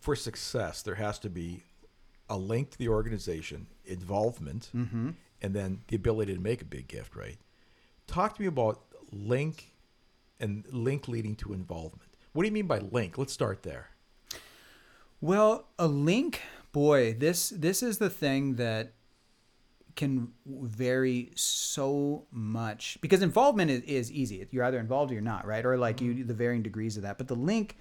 for 0.00 0.14
success 0.14 0.82
there 0.82 0.96
has 0.96 1.18
to 1.20 1.30
be 1.30 1.62
a 2.28 2.36
link 2.36 2.70
to 2.70 2.78
the 2.78 2.88
organization, 2.88 3.66
involvement, 3.84 4.70
mm-hmm. 4.74 5.10
and 5.40 5.54
then 5.54 5.80
the 5.88 5.96
ability 5.96 6.34
to 6.34 6.40
make 6.40 6.62
a 6.62 6.64
big 6.64 6.88
gift, 6.88 7.16
right? 7.16 7.38
Talk 8.06 8.36
to 8.36 8.42
me 8.42 8.48
about 8.48 8.82
link 9.10 9.72
and 10.40 10.64
link 10.70 11.08
leading 11.08 11.34
to 11.36 11.52
involvement. 11.52 12.10
What 12.32 12.42
do 12.42 12.48
you 12.48 12.52
mean 12.52 12.66
by 12.66 12.78
link? 12.78 13.18
Let's 13.18 13.32
start 13.32 13.62
there. 13.62 13.88
Well, 15.20 15.68
a 15.78 15.86
link, 15.86 16.40
boy, 16.72 17.14
this 17.14 17.50
this 17.50 17.82
is 17.82 17.98
the 17.98 18.10
thing 18.10 18.56
that 18.56 18.94
can 19.94 20.28
vary 20.46 21.30
so 21.34 22.26
much 22.30 22.96
because 23.02 23.22
involvement 23.22 23.70
is, 23.70 23.82
is 23.82 24.12
easy. 24.12 24.46
You're 24.50 24.64
either 24.64 24.80
involved 24.80 25.10
or 25.10 25.14
you're 25.14 25.22
not, 25.22 25.46
right? 25.46 25.64
Or 25.64 25.76
like 25.76 26.00
you 26.00 26.24
the 26.24 26.34
varying 26.34 26.62
degrees 26.62 26.96
of 26.96 27.02
that. 27.02 27.18
But 27.18 27.28
the 27.28 27.36
link, 27.36 27.76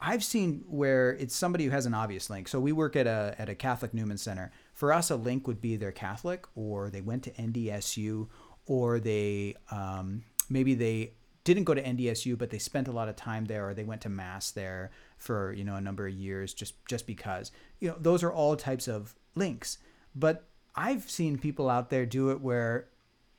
I've 0.00 0.22
seen 0.22 0.64
where 0.68 1.12
it's 1.14 1.34
somebody 1.34 1.64
who 1.64 1.70
has 1.70 1.86
an 1.86 1.94
obvious 1.94 2.30
link. 2.30 2.48
So 2.48 2.60
we 2.60 2.72
work 2.72 2.96
at 2.96 3.06
a 3.06 3.34
at 3.38 3.48
a 3.48 3.54
Catholic 3.54 3.92
Newman 3.92 4.18
Center. 4.18 4.52
For 4.74 4.92
us, 4.92 5.10
a 5.10 5.16
link 5.16 5.46
would 5.46 5.60
be 5.60 5.76
they're 5.76 5.92
Catholic 5.92 6.46
or 6.54 6.90
they 6.90 7.00
went 7.00 7.24
to 7.24 7.30
NDSU 7.32 8.28
or 8.66 9.00
they 9.00 9.56
um, 9.70 10.22
maybe 10.48 10.74
they 10.74 11.14
didn't 11.44 11.64
go 11.64 11.74
to 11.74 11.82
NDSU, 11.82 12.36
but 12.36 12.50
they 12.50 12.58
spent 12.58 12.88
a 12.88 12.92
lot 12.92 13.08
of 13.08 13.14
time 13.14 13.44
there, 13.44 13.68
or 13.68 13.74
they 13.74 13.84
went 13.84 14.00
to 14.02 14.08
mass 14.08 14.50
there. 14.50 14.90
For 15.16 15.52
you 15.52 15.64
know 15.64 15.76
a 15.76 15.80
number 15.80 16.06
of 16.06 16.14
years 16.14 16.54
just 16.54 16.74
just 16.86 17.06
because. 17.06 17.52
You 17.80 17.88
know 17.88 17.96
those 17.98 18.22
are 18.22 18.32
all 18.32 18.56
types 18.56 18.88
of 18.88 19.14
links. 19.34 19.78
But 20.14 20.44
i've 20.78 21.10
seen 21.10 21.38
people 21.38 21.70
out 21.70 21.88
there 21.88 22.04
do 22.04 22.30
it 22.30 22.38
where 22.38 22.88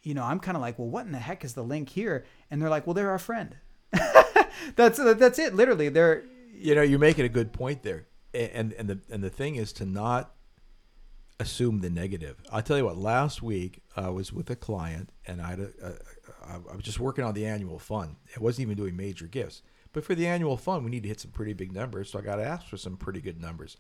you 0.02 0.16
know 0.16 0.24
i'm 0.24 0.40
kind 0.40 0.58
of 0.58 0.62
like 0.62 0.80
well 0.80 0.88
what 0.88 1.06
in 1.06 1.12
the 1.12 1.20
heck 1.20 1.44
is 1.44 1.54
the 1.54 1.64
link 1.64 1.90
here? 1.90 2.26
And 2.50 2.62
they're 2.62 2.70
like 2.70 2.88
well 2.88 2.94
they're 2.94 3.12
our 3.12 3.20
friend. 3.20 3.56
That's 4.76 5.00
uh, 5.00 5.14
that's 5.14 5.40
it 5.40 5.56
literally. 5.56 5.90
They're 5.90 6.24
you 6.54 6.76
know 6.76 6.82
you're 6.82 7.00
making 7.00 7.26
a 7.26 7.30
good 7.30 7.54
point 7.54 7.84
there. 7.84 8.08
And 8.34 8.74
and 8.74 8.90
the 8.90 9.00
and 9.10 9.24
the 9.24 9.30
thing 9.30 9.56
is 9.56 9.72
to 9.74 9.86
not 9.86 10.34
assume 11.40 11.82
the 11.82 11.90
negative. 11.90 12.38
I'll 12.52 12.62
tell 12.62 12.78
you 12.78 12.86
what 12.86 12.98
last 12.98 13.42
week 13.42 13.82
i 13.96 14.10
was 14.10 14.34
with 14.34 14.50
a 14.50 14.56
client 14.56 15.12
and 15.28 15.40
i 15.40 15.50
had 15.52 15.60
a, 15.60 15.70
a, 15.84 15.94
I 16.50 16.76
was 16.76 16.84
just 16.84 17.00
working 17.00 17.24
on 17.24 17.34
the 17.34 17.46
annual 17.46 17.80
fund. 17.80 18.16
I 18.36 18.40
wasn't 18.40 18.68
even 18.68 18.78
doing 18.78 18.96
major 18.96 19.28
gifts. 19.28 19.62
But 19.98 20.06
for 20.06 20.14
the 20.14 20.28
annual 20.28 20.58
fund, 20.58 20.86
we 20.86 20.92
need 20.92 21.02
to 21.02 21.10
hit 21.10 21.22
some 21.22 21.32
pretty 21.32 21.54
big 21.54 21.72
numbers. 21.72 22.12
So 22.12 22.20
I 22.20 22.22
got 22.22 22.36
to 22.36 22.46
ask 22.46 22.68
for 22.68 22.78
some 22.78 22.98
pretty 22.98 23.20
good 23.20 23.42
numbers. 23.42 23.78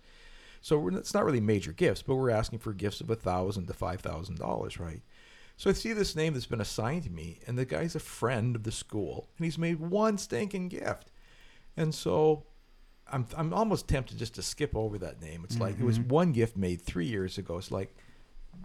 So 0.61 0.87
it's 0.87 1.13
not 1.13 1.23
really 1.23 1.39
major 1.39 1.71
gifts, 1.71 2.01
but 2.01 2.15
we're 2.15 2.31
asking 2.31 2.57
for 2.57 2.73
gifts 2.73 3.01
of 3.01 3.11
a 3.11 3.15
thousand 3.15 3.67
to 3.67 3.73
five 3.75 4.01
thousand 4.01 4.39
dollars, 4.39 4.79
right? 4.79 5.03
So 5.57 5.69
I 5.69 5.73
see 5.73 5.93
this 5.93 6.15
name 6.15 6.33
that's 6.33 6.47
been 6.47 6.59
assigned 6.59 7.03
to 7.03 7.11
me, 7.11 7.41
and 7.45 7.55
the 7.55 7.65
guy's 7.65 7.93
a 7.93 7.99
friend 7.99 8.55
of 8.55 8.63
the 8.63 8.71
school, 8.71 9.27
and 9.37 9.45
he's 9.45 9.59
made 9.59 9.79
one 9.79 10.17
stinking 10.17 10.69
gift. 10.69 11.11
And 11.77 11.93
so 11.93 12.47
I'm 13.13 13.27
I'm 13.37 13.53
almost 13.53 13.87
tempted 13.87 14.17
just 14.17 14.33
to 14.33 14.41
skip 14.41 14.75
over 14.75 14.97
that 14.97 15.21
name. 15.21 15.41
It's 15.43 15.59
like 15.59 15.75
mm-hmm. 15.75 15.83
it 15.83 15.85
was 15.85 15.99
one 15.99 16.31
gift 16.31 16.57
made 16.57 16.81
three 16.81 17.05
years 17.05 17.37
ago. 17.37 17.59
It's 17.59 17.69
like 17.69 17.95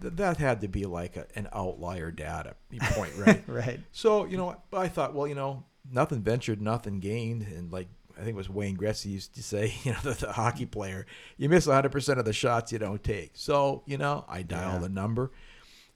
th- 0.00 0.14
that 0.14 0.38
had 0.38 0.62
to 0.62 0.68
be 0.68 0.87
like 0.87 1.18
a, 1.18 1.26
an 1.35 1.50
outlier 1.52 2.11
data 2.11 2.54
point, 2.94 3.12
right? 3.18 3.44
right. 3.47 3.80
So 3.90 4.25
you 4.25 4.38
know, 4.38 4.56
I 4.73 4.88
thought, 4.88 5.12
well, 5.12 5.28
you 5.28 5.35
know, 5.35 5.64
nothing 5.91 6.23
ventured, 6.23 6.61
nothing 6.61 7.01
gained, 7.01 7.43
and 7.43 7.73
like 7.73 7.89
I 8.17 8.21
think 8.21 8.31
it 8.31 8.37
was 8.37 8.51
Wayne 8.51 8.77
Gretzky 8.77 9.12
used 9.12 9.35
to 9.35 9.43
say, 9.43 9.75
you 9.85 9.93
know, 9.93 9.99
the, 10.03 10.12
the 10.12 10.33
hockey 10.33 10.67
player, 10.67 11.07
you 11.37 11.49
miss 11.49 11.67
100% 11.67 12.19
of 12.19 12.25
the 12.25 12.33
shots 12.33 12.73
you 12.73 12.79
don't 12.79 13.03
take. 13.03 13.33
So 13.35 13.83
you 13.87 13.99
know, 13.99 14.25
I 14.29 14.43
dialed 14.43 14.83
yeah. 14.83 14.87
a 14.87 14.91
number, 14.91 15.33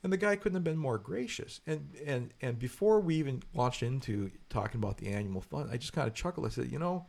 and 0.02 0.12
the 0.12 0.16
guy 0.16 0.36
couldn't 0.36 0.56
have 0.56 0.64
been 0.64 0.78
more 0.78 0.98
gracious. 0.98 1.60
And 1.66 1.94
and 2.04 2.32
and 2.40 2.58
before 2.58 3.00
we 3.00 3.16
even 3.16 3.42
launched 3.54 3.82
into 3.82 4.30
talking 4.48 4.80
about 4.80 4.98
the 4.98 5.08
annual 5.08 5.40
fund, 5.40 5.70
I 5.72 5.76
just 5.76 5.92
kind 5.92 6.08
of 6.08 6.14
chuckled. 6.14 6.46
I 6.46 6.50
said, 6.50 6.70
you 6.70 6.78
know. 6.78 7.06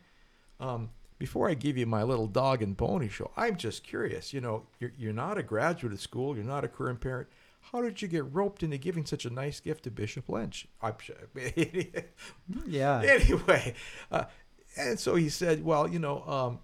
Um, 0.60 0.90
before 1.18 1.48
I 1.48 1.54
give 1.54 1.76
you 1.76 1.86
my 1.86 2.04
little 2.04 2.28
dog 2.28 2.62
and 2.62 2.78
pony 2.78 3.08
show, 3.08 3.32
I'm 3.36 3.56
just 3.56 3.82
curious. 3.82 4.32
You 4.32 4.40
know, 4.40 4.66
you're, 4.78 4.92
you're 4.96 5.12
not 5.12 5.36
a 5.36 5.42
graduate 5.42 5.92
of 5.92 6.00
school, 6.00 6.36
you're 6.36 6.44
not 6.44 6.64
a 6.64 6.68
current 6.68 7.00
parent. 7.00 7.28
How 7.72 7.82
did 7.82 8.00
you 8.00 8.08
get 8.08 8.32
roped 8.32 8.62
into 8.62 8.78
giving 8.78 9.04
such 9.04 9.24
a 9.24 9.30
nice 9.30 9.60
gift 9.60 9.84
to 9.84 9.90
Bishop 9.90 10.28
Lynch? 10.28 10.66
I'm, 10.80 10.94
yeah. 12.66 13.02
Anyway, 13.02 13.74
uh, 14.10 14.24
and 14.76 14.98
so 14.98 15.14
he 15.16 15.28
said, 15.28 15.64
well, 15.64 15.86
you 15.86 15.98
know, 15.98 16.22
um, 16.22 16.58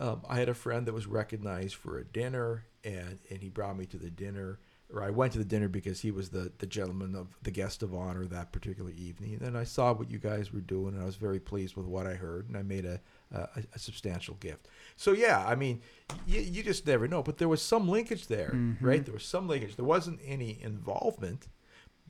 um, 0.00 0.22
I 0.28 0.36
had 0.36 0.48
a 0.48 0.54
friend 0.54 0.86
that 0.86 0.94
was 0.94 1.06
recognized 1.06 1.74
for 1.74 1.98
a 1.98 2.04
dinner, 2.04 2.64
and, 2.82 3.18
and 3.30 3.40
he 3.40 3.48
brought 3.48 3.76
me 3.76 3.86
to 3.86 3.98
the 3.98 4.10
dinner 4.10 4.58
or 4.92 5.02
I 5.02 5.10
went 5.10 5.32
to 5.32 5.38
the 5.38 5.44
dinner 5.44 5.68
because 5.68 6.00
he 6.00 6.10
was 6.10 6.30
the, 6.30 6.50
the 6.58 6.66
gentleman 6.66 7.14
of 7.14 7.28
the 7.42 7.50
guest 7.50 7.82
of 7.82 7.94
honor 7.94 8.24
that 8.26 8.52
particular 8.52 8.90
evening. 8.90 9.38
And 9.42 9.56
I 9.56 9.64
saw 9.64 9.92
what 9.92 10.10
you 10.10 10.18
guys 10.18 10.52
were 10.52 10.60
doing, 10.60 10.94
and 10.94 11.02
I 11.02 11.06
was 11.06 11.16
very 11.16 11.38
pleased 11.38 11.76
with 11.76 11.86
what 11.86 12.06
I 12.06 12.14
heard, 12.14 12.48
and 12.48 12.56
I 12.56 12.62
made 12.62 12.86
a, 12.86 13.00
a, 13.30 13.48
a 13.74 13.78
substantial 13.78 14.36
gift. 14.36 14.68
So 14.96 15.12
yeah, 15.12 15.44
I 15.46 15.54
mean, 15.54 15.82
you, 16.26 16.40
you 16.40 16.62
just 16.62 16.86
never 16.86 17.06
know. 17.06 17.22
But 17.22 17.36
there 17.36 17.48
was 17.48 17.60
some 17.60 17.88
linkage 17.88 18.28
there, 18.28 18.52
mm-hmm. 18.54 18.84
right? 18.84 19.04
There 19.04 19.14
was 19.14 19.24
some 19.24 19.46
linkage. 19.46 19.76
There 19.76 19.84
wasn't 19.84 20.20
any 20.24 20.58
involvement, 20.62 21.48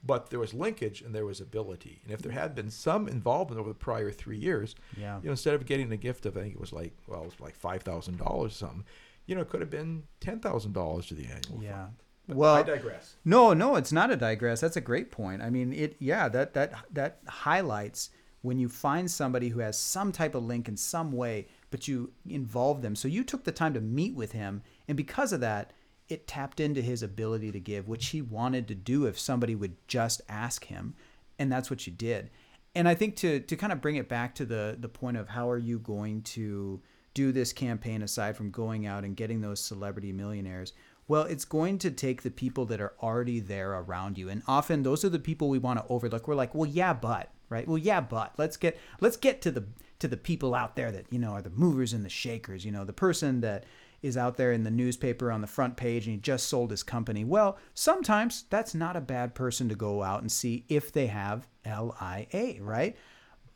but 0.05 0.31
there 0.31 0.39
was 0.39 0.55
linkage 0.55 1.03
and 1.03 1.13
there 1.13 1.27
was 1.27 1.41
ability. 1.41 2.01
And 2.05 2.13
if 2.13 2.23
there 2.23 2.33
had 2.33 2.55
been 2.55 2.71
some 2.71 3.09
involvement 3.09 3.59
over 3.61 3.71
the 3.71 3.75
prior 3.75 4.13
three 4.13 4.39
years, 4.39 4.77
yeah. 4.97 5.19
you 5.19 5.25
know, 5.25 5.33
instead 5.33 5.55
of 5.55 5.67
getting 5.67 5.91
a 5.91 5.97
gift 5.97 6.27
of 6.27 6.37
I 6.37 6.43
think 6.43 6.55
it 6.55 6.61
was 6.61 6.73
like 6.73 6.93
well, 7.09 7.23
it 7.23 7.27
was 7.27 7.41
like 7.41 7.57
five 7.57 7.83
thousand 7.83 8.19
dollars 8.19 8.53
or 8.53 8.57
something, 8.57 8.85
you 9.27 9.35
know, 9.35 9.41
it 9.41 9.49
could 9.49 9.61
have 9.61 9.71
been 9.71 10.05
ten 10.21 10.39
thousand 10.39 10.75
dollars 10.75 11.07
to 11.07 11.15
the 11.15 11.27
annual. 11.27 11.61
Yeah. 11.61 11.87
Fund. 11.87 11.95
But 12.29 12.37
well, 12.37 12.55
I 12.55 12.63
digress. 12.63 13.17
No, 13.25 13.55
no, 13.55 13.77
it's 13.77 13.93
not 13.93 14.11
a 14.11 14.17
digress. 14.17 14.61
That's 14.61 14.77
a 14.77 14.83
great 14.83 15.11
point. 15.11 15.43
I 15.43 15.49
mean, 15.49 15.73
it. 15.73 15.97
Yeah, 15.99 16.29
that 16.29 16.53
that 16.55 16.75
that 16.93 17.21
highlights 17.27 18.11
when 18.43 18.59
you 18.59 18.69
find 18.69 19.11
somebody 19.11 19.49
who 19.49 19.61
has 19.61 19.79
some 19.79 20.13
type 20.13 20.35
of 20.35 20.45
link 20.45 20.69
in 20.69 20.77
some 20.77 21.11
way, 21.11 21.49
but 21.71 21.89
you 21.89 22.13
involve 22.29 22.83
them. 22.83 22.95
So 22.95 23.09
you 23.09 23.25
took 23.25 23.45
the 23.45 23.53
time 23.53 23.75
to 23.75 23.81
meet 23.81 24.15
with 24.15 24.33
him, 24.33 24.63
and 24.87 24.97
because 24.97 25.33
of 25.33 25.41
that, 25.41 25.73
it 26.09 26.27
tapped 26.27 26.61
into 26.61 26.83
his 26.83 27.03
ability 27.03 27.51
to 27.53 27.61
give, 27.61 27.89
which 27.89 28.09
he 28.09 28.23
wanted 28.23 28.69
to 28.69 28.75
do 28.75 29.07
if 29.07 29.19
somebody 29.19 29.55
would 29.55 29.77
just 29.89 30.21
ask 30.29 30.67
him, 30.67 30.95
and 31.39 31.51
that's 31.51 31.71
what 31.71 31.87
you 31.87 31.93
did. 31.93 32.31
And 32.75 32.87
I 32.87 32.95
think 32.95 33.17
to 33.17 33.41
to 33.41 33.57
kind 33.57 33.73
of 33.73 33.81
bring 33.81 33.97
it 33.97 34.09
back 34.09 34.35
to 34.35 34.45
the 34.45 34.77
the 34.79 34.89
point 34.89 35.17
of 35.17 35.31
how 35.31 35.49
are 35.49 35.59
you 35.59 35.79
going 35.79 36.23
to 36.23 36.83
do 37.15 37.33
this 37.33 37.53
campaign 37.53 38.03
aside 38.03 38.37
from 38.37 38.51
going 38.51 38.87
out 38.87 39.03
and 39.03 39.17
getting 39.17 39.41
those 39.41 39.61
celebrity 39.61 40.13
millionaires 40.13 40.73
well, 41.09 41.23
it's 41.23 41.47
going 41.47 41.79
to 41.79 41.91
take 41.91 42.23
the 42.23 42.31
people 42.31 42.67
that 42.67 42.81
are 42.81 42.93
already 43.03 43.41
there 43.41 43.73
around 43.73 44.19
you. 44.19 44.29
And 44.29 44.43
often 44.47 44.83
those 44.83 45.05
are 45.05 45.09
the 45.09 45.19
people 45.19 45.49
we 45.49 45.59
want 45.59 45.79
to 45.81 45.87
overlook. 45.91 46.29
We're 46.29 46.35
like, 46.35 46.55
well, 46.55 46.69
yeah, 46.69 46.93
but, 46.93 47.33
right? 47.49 47.67
Well, 47.67 47.79
yeah, 47.79 48.03
but 48.03 48.35
let's 48.37 48.59
get 48.59 48.79
let's 49.01 49.17
get 49.17 49.41
to 49.43 49.51
the 49.51 49.65
to 50.01 50.07
the 50.07 50.19
people 50.19 50.55
out 50.55 50.77
there 50.77 50.93
that, 50.93 51.07
you 51.11 51.19
know, 51.19 51.31
are 51.31 51.43
the 51.43 51.51
movers 51.51 51.93
and 51.93 52.05
the 52.05 52.11
shakers, 52.11 52.65
you 52.65 52.71
know, 52.71 52.85
the 52.85 52.93
person 52.93 53.41
that 53.41 53.65
is 54.01 54.17
out 54.17 54.37
there 54.37 54.53
in 54.53 54.63
the 54.63 54.71
newspaper 54.71 55.33
on 55.33 55.41
the 55.41 55.47
front 55.47 55.77
page 55.77 56.07
and 56.07 56.15
he 56.15 56.21
just 56.21 56.47
sold 56.47 56.71
his 56.71 56.85
company. 56.85 57.25
Well, 57.25 57.59
sometimes 57.75 58.45
that's 58.49 58.75
not 58.75 58.95
a 58.97 59.01
bad 59.01 59.35
person 59.35 59.69
to 59.71 59.75
go 59.75 60.03
out 60.03 60.21
and 60.21 60.31
see 60.31 60.65
if 60.69 60.93
they 60.93 61.09
have 61.09 61.49
LIA, 61.67 62.63
right? 62.63 62.97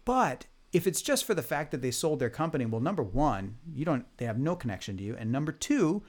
But 0.05 0.47
if 0.73 0.87
it's 0.87 1.03
just 1.03 1.25
for 1.25 1.35
the 1.35 1.43
fact 1.43 1.71
that 1.71 1.83
they 1.83 1.91
sold 1.91 2.19
their 2.19 2.31
company, 2.31 2.65
well, 2.65 2.81
number 2.81 3.03
one, 3.03 3.57
you 3.73 3.85
don't 3.85 4.07
they 4.17 4.25
have 4.25 4.39
no 4.39 4.57
connection 4.57 4.97
to 4.97 5.05
you. 5.05 5.15
And 5.17 5.31
number 5.31 5.53
two, 5.53 6.03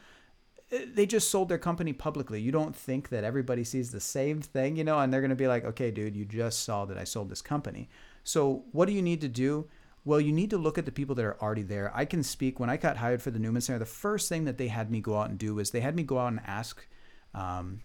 they 0.93 1.05
just 1.05 1.29
sold 1.29 1.49
their 1.49 1.57
company 1.57 1.93
publicly. 1.93 2.41
You 2.41 2.51
don't 2.51 2.75
think 2.75 3.09
that 3.09 3.23
everybody 3.23 3.63
sees 3.63 3.91
the 3.91 3.99
same 3.99 4.41
thing, 4.41 4.75
you 4.75 4.83
know, 4.83 4.99
and 4.99 5.13
they're 5.13 5.21
going 5.21 5.29
to 5.29 5.35
be 5.35 5.47
like, 5.47 5.65
okay, 5.65 5.91
dude, 5.91 6.15
you 6.15 6.25
just 6.25 6.63
saw 6.63 6.85
that 6.85 6.97
I 6.97 7.03
sold 7.03 7.29
this 7.29 7.41
company. 7.41 7.89
So 8.23 8.63
what 8.71 8.87
do 8.87 8.93
you 8.93 9.01
need 9.01 9.21
to 9.21 9.27
do? 9.27 9.67
Well, 10.05 10.19
you 10.19 10.33
need 10.33 10.49
to 10.49 10.57
look 10.57 10.77
at 10.77 10.85
the 10.85 10.91
people 10.91 11.15
that 11.15 11.25
are 11.25 11.41
already 11.41 11.61
there. 11.61 11.91
I 11.95 12.05
can 12.05 12.23
speak 12.23 12.59
when 12.59 12.69
I 12.69 12.77
got 12.77 12.97
hired 12.97 13.21
for 13.21 13.31
the 13.31 13.39
Newman 13.39 13.61
Center. 13.61 13.79
The 13.79 13.85
first 13.85 14.27
thing 14.27 14.45
that 14.45 14.57
they 14.57 14.67
had 14.67 14.91
me 14.91 14.99
go 14.99 15.17
out 15.17 15.29
and 15.29 15.37
do 15.37 15.55
was 15.55 15.71
they 15.71 15.81
had 15.81 15.95
me 15.95 16.03
go 16.03 16.19
out 16.19 16.33
and 16.33 16.41
ask 16.45 16.85
um, 17.33 17.81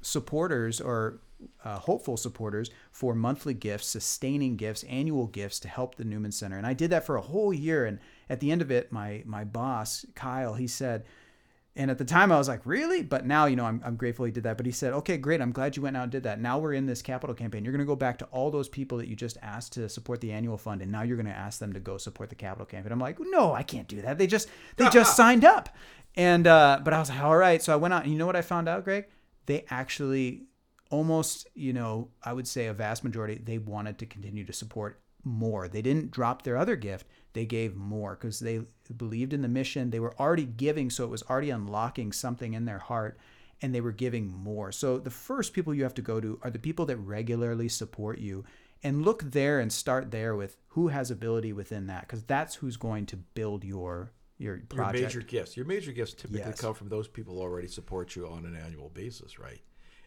supporters 0.00 0.80
or 0.80 1.20
uh, 1.64 1.78
hopeful 1.78 2.16
supporters 2.16 2.70
for 2.90 3.14
monthly 3.14 3.54
gifts, 3.54 3.86
sustaining 3.86 4.56
gifts, 4.56 4.84
annual 4.84 5.26
gifts 5.26 5.60
to 5.60 5.68
help 5.68 5.94
the 5.94 6.04
Newman 6.04 6.32
Center. 6.32 6.56
And 6.56 6.66
I 6.66 6.72
did 6.72 6.90
that 6.90 7.06
for 7.06 7.16
a 7.16 7.22
whole 7.22 7.52
year. 7.52 7.84
And 7.84 7.98
at 8.28 8.40
the 8.40 8.50
end 8.50 8.62
of 8.62 8.70
it, 8.70 8.92
my 8.92 9.22
my 9.24 9.44
boss 9.44 10.04
Kyle, 10.14 10.54
he 10.54 10.66
said, 10.66 11.04
and 11.74 11.90
at 11.90 11.96
the 11.96 12.04
time, 12.04 12.30
I 12.30 12.36
was 12.36 12.48
like, 12.48 12.66
really? 12.66 13.02
But 13.02 13.24
now, 13.24 13.46
you 13.46 13.56
know, 13.56 13.64
I'm, 13.64 13.80
I'm 13.82 13.96
grateful 13.96 14.26
he 14.26 14.30
did 14.30 14.42
that. 14.44 14.58
But 14.58 14.66
he 14.66 14.72
said, 14.72 14.92
okay, 14.92 15.16
great. 15.16 15.40
I'm 15.40 15.52
glad 15.52 15.74
you 15.74 15.82
went 15.82 15.96
out 15.96 16.02
and 16.02 16.12
did 16.12 16.24
that. 16.24 16.38
Now 16.38 16.58
we're 16.58 16.74
in 16.74 16.84
this 16.84 17.00
capital 17.00 17.34
campaign. 17.34 17.64
You're 17.64 17.72
going 17.72 17.80
to 17.80 17.86
go 17.86 17.96
back 17.96 18.18
to 18.18 18.26
all 18.26 18.50
those 18.50 18.68
people 18.68 18.98
that 18.98 19.08
you 19.08 19.16
just 19.16 19.38
asked 19.40 19.72
to 19.74 19.88
support 19.88 20.20
the 20.20 20.32
annual 20.32 20.58
fund. 20.58 20.82
And 20.82 20.92
now 20.92 21.00
you're 21.00 21.16
going 21.16 21.26
to 21.26 21.32
ask 21.32 21.58
them 21.58 21.72
to 21.72 21.80
go 21.80 21.96
support 21.96 22.28
the 22.28 22.34
capital 22.34 22.66
campaign. 22.66 22.92
I'm 22.92 23.00
like, 23.00 23.16
no, 23.18 23.54
I 23.54 23.62
can't 23.62 23.88
do 23.88 24.02
that. 24.02 24.18
They 24.18 24.26
just, 24.26 24.50
they 24.76 24.88
just 24.90 25.16
signed 25.16 25.46
up. 25.46 25.70
And, 26.14 26.46
uh, 26.46 26.80
but 26.84 26.92
I 26.92 26.98
was 26.98 27.08
like, 27.08 27.22
all 27.22 27.38
right. 27.38 27.62
So 27.62 27.72
I 27.72 27.76
went 27.76 27.94
out 27.94 28.02
and 28.02 28.12
you 28.12 28.18
know 28.18 28.26
what 28.26 28.36
I 28.36 28.42
found 28.42 28.68
out, 28.68 28.84
Greg? 28.84 29.06
They 29.46 29.64
actually 29.70 30.42
almost, 30.90 31.48
you 31.54 31.72
know, 31.72 32.10
I 32.22 32.34
would 32.34 32.46
say 32.46 32.66
a 32.66 32.74
vast 32.74 33.02
majority, 33.02 33.40
they 33.42 33.56
wanted 33.56 33.98
to 34.00 34.06
continue 34.06 34.44
to 34.44 34.52
support 34.52 35.00
more. 35.24 35.68
They 35.68 35.80
didn't 35.80 36.10
drop 36.10 36.42
their 36.42 36.58
other 36.58 36.76
gift 36.76 37.06
they 37.32 37.46
gave 37.46 37.74
more 37.76 38.14
because 38.14 38.40
they 38.40 38.60
believed 38.96 39.32
in 39.32 39.42
the 39.42 39.48
mission. 39.48 39.90
They 39.90 40.00
were 40.00 40.14
already 40.18 40.44
giving, 40.44 40.90
so 40.90 41.04
it 41.04 41.10
was 41.10 41.22
already 41.24 41.50
unlocking 41.50 42.12
something 42.12 42.54
in 42.54 42.64
their 42.64 42.78
heart 42.78 43.18
and 43.62 43.74
they 43.74 43.80
were 43.80 43.92
giving 43.92 44.26
more. 44.26 44.72
So 44.72 44.98
the 44.98 45.10
first 45.10 45.52
people 45.52 45.72
you 45.72 45.84
have 45.84 45.94
to 45.94 46.02
go 46.02 46.20
to 46.20 46.38
are 46.42 46.50
the 46.50 46.58
people 46.58 46.84
that 46.86 46.96
regularly 46.96 47.68
support 47.68 48.18
you 48.18 48.44
and 48.82 49.04
look 49.04 49.22
there 49.22 49.60
and 49.60 49.72
start 49.72 50.10
there 50.10 50.34
with 50.34 50.56
who 50.68 50.88
has 50.88 51.10
ability 51.10 51.52
within 51.52 51.86
that 51.86 52.02
because 52.02 52.24
that's 52.24 52.56
who's 52.56 52.76
going 52.76 53.06
to 53.06 53.16
build 53.16 53.64
your 53.64 54.10
your 54.38 54.58
project. 54.68 54.98
Your 54.98 55.06
major 55.06 55.20
gifts. 55.20 55.56
Your 55.56 55.66
major 55.66 55.92
gifts 55.92 56.14
typically 56.14 56.40
yes. 56.40 56.60
come 56.60 56.74
from 56.74 56.88
those 56.88 57.06
people 57.06 57.34
who 57.34 57.40
already 57.40 57.68
support 57.68 58.16
you 58.16 58.26
on 58.26 58.44
an 58.44 58.56
annual 58.56 58.88
basis, 58.88 59.38
right? 59.38 59.60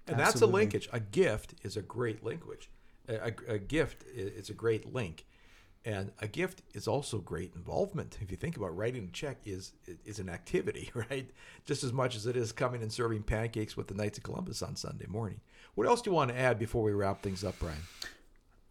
And 0.08 0.20
Absolutely. 0.20 0.24
that's 0.24 0.41
a 0.41 0.48
linkage. 0.48 0.89
A 0.91 1.00
gift 1.00 1.55
is 1.63 1.77
a 1.77 1.82
great 1.82 2.22
linkage. 2.24 2.70
A, 3.08 3.27
a, 3.27 3.53
a 3.53 3.60
gift 3.60 4.03
is 4.13 4.50
a 4.50 4.53
great 4.53 4.94
link. 4.94 5.25
And 5.86 6.12
a 6.20 6.27
gift 6.27 6.63
is 6.74 6.88
also 6.88 7.20
great 7.20 7.54
involvement. 7.56 8.18
If 8.20 8.32
you 8.32 8.38
think 8.38 8.58
about 8.58 8.75
writing 8.75 9.06
a 9.08 9.12
check 9.12 9.38
is 9.46 9.74
is 10.04 10.18
an 10.18 10.30
activity, 10.30 10.89
right? 11.10 11.30
Just 11.65 11.84
as 11.84 11.94
much 11.94 12.15
as 12.15 12.25
it 12.25 12.36
is 12.36 12.51
coming 12.51 12.82
and 12.82 12.92
serving 12.92 13.24
pancakes 13.24 13.77
with 13.77 13.88
the 13.88 13.94
Knights 13.94 14.18
of 14.18 14.24
Columbus 14.24 14.63
on 14.63 14.75
Sunday 14.75 15.06
morning. 15.08 15.42
What 15.75 15.88
else 15.88 16.01
do 16.01 16.10
you 16.10 16.15
want 16.15 16.32
to 16.32 16.38
add 16.38 16.58
before 16.58 16.84
we 16.84 16.94
wrap 16.94 17.22
things 17.22 17.44
up, 17.44 17.56
Brian? 17.60 17.84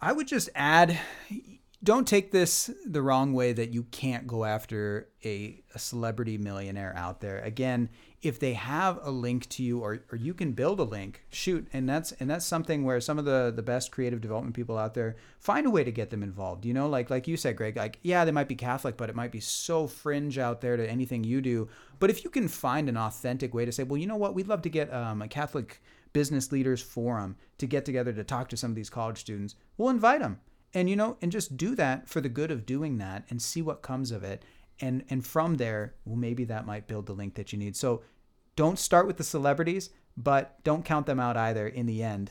I 0.00 0.12
would 0.12 0.26
just 0.26 0.50
add 0.54 0.98
don't 1.84 2.08
take 2.08 2.30
this 2.30 2.70
the 2.86 3.02
wrong 3.02 3.34
way 3.34 3.52
that 3.52 3.72
you 3.74 3.82
can't 3.84 4.26
go 4.26 4.44
after 4.44 5.08
a, 5.22 5.62
a 5.74 5.78
celebrity 5.78 6.38
millionaire 6.38 6.94
out 6.96 7.20
there. 7.20 7.40
Again, 7.40 7.90
if 8.24 8.38
they 8.38 8.54
have 8.54 8.98
a 9.02 9.10
link 9.10 9.48
to 9.48 9.62
you 9.62 9.80
or, 9.80 10.02
or 10.10 10.16
you 10.16 10.32
can 10.32 10.52
build 10.52 10.80
a 10.80 10.84
link 10.84 11.24
shoot 11.30 11.68
and 11.72 11.88
that's 11.88 12.12
and 12.12 12.30
that's 12.30 12.46
something 12.46 12.84
where 12.84 13.00
some 13.00 13.18
of 13.18 13.24
the 13.24 13.52
the 13.54 13.62
best 13.62 13.92
creative 13.92 14.20
development 14.20 14.54
people 14.54 14.78
out 14.78 14.94
there 14.94 15.16
find 15.38 15.66
a 15.66 15.70
way 15.70 15.84
to 15.84 15.92
get 15.92 16.10
them 16.10 16.22
involved 16.22 16.64
you 16.64 16.72
know? 16.72 16.88
Like 16.88 17.10
like 17.10 17.28
you 17.28 17.36
said 17.36 17.56
greg 17.56 17.76
like 17.76 17.98
yeah 18.02 18.24
they 18.24 18.32
might 18.32 18.48
be 18.48 18.54
catholic 18.54 18.96
but 18.96 19.10
it 19.10 19.14
might 19.14 19.32
be 19.32 19.40
so 19.40 19.86
fringe 19.86 20.38
out 20.38 20.60
there 20.60 20.76
to 20.76 20.88
anything 20.88 21.22
you 21.22 21.40
do. 21.40 21.68
But 21.98 22.10
if 22.10 22.24
you 22.24 22.30
can 22.30 22.48
find 22.48 22.88
an 22.88 22.96
authentic 22.96 23.54
way 23.54 23.64
to 23.64 23.72
say 23.72 23.82
well 23.82 23.98
you 23.98 24.06
know 24.06 24.16
what? 24.16 24.34
We'd 24.34 24.48
love 24.48 24.62
to 24.62 24.70
get 24.70 24.92
um, 24.92 25.22
a 25.22 25.28
catholic 25.28 25.82
business 26.12 26.52
leaders 26.52 26.80
forum 26.80 27.36
to 27.58 27.66
get 27.66 27.84
together 27.84 28.12
to 28.12 28.24
talk 28.24 28.48
to 28.48 28.56
some 28.56 28.70
of 28.70 28.76
these 28.76 28.88
college 28.88 29.18
students 29.18 29.56
we'll 29.76 29.88
invite 29.88 30.20
them 30.20 30.38
and 30.74 30.90
you 30.90 30.96
know 30.96 31.16
and 31.22 31.32
just 31.32 31.56
do 31.56 31.74
that 31.76 32.08
for 32.08 32.20
the 32.20 32.28
good 32.28 32.50
of 32.50 32.66
doing 32.66 32.98
that 32.98 33.24
and 33.30 33.40
see 33.40 33.62
what 33.62 33.80
comes 33.80 34.10
of 34.10 34.24
it. 34.24 34.44
And 34.80 35.04
and 35.08 35.24
from 35.24 35.54
there 35.54 35.94
well 36.04 36.16
maybe 36.16 36.44
that 36.44 36.66
might 36.66 36.88
build 36.88 37.06
the 37.06 37.12
link 37.12 37.34
that 37.34 37.52
you 37.52 37.58
need. 37.58 37.76
So 37.76 38.02
don't 38.56 38.78
start 38.78 39.06
with 39.06 39.16
the 39.16 39.24
celebrities, 39.24 39.90
but 40.16 40.62
don't 40.64 40.84
count 40.84 41.06
them 41.06 41.20
out 41.20 41.36
either 41.36 41.66
in 41.66 41.86
the 41.86 42.02
end. 42.02 42.30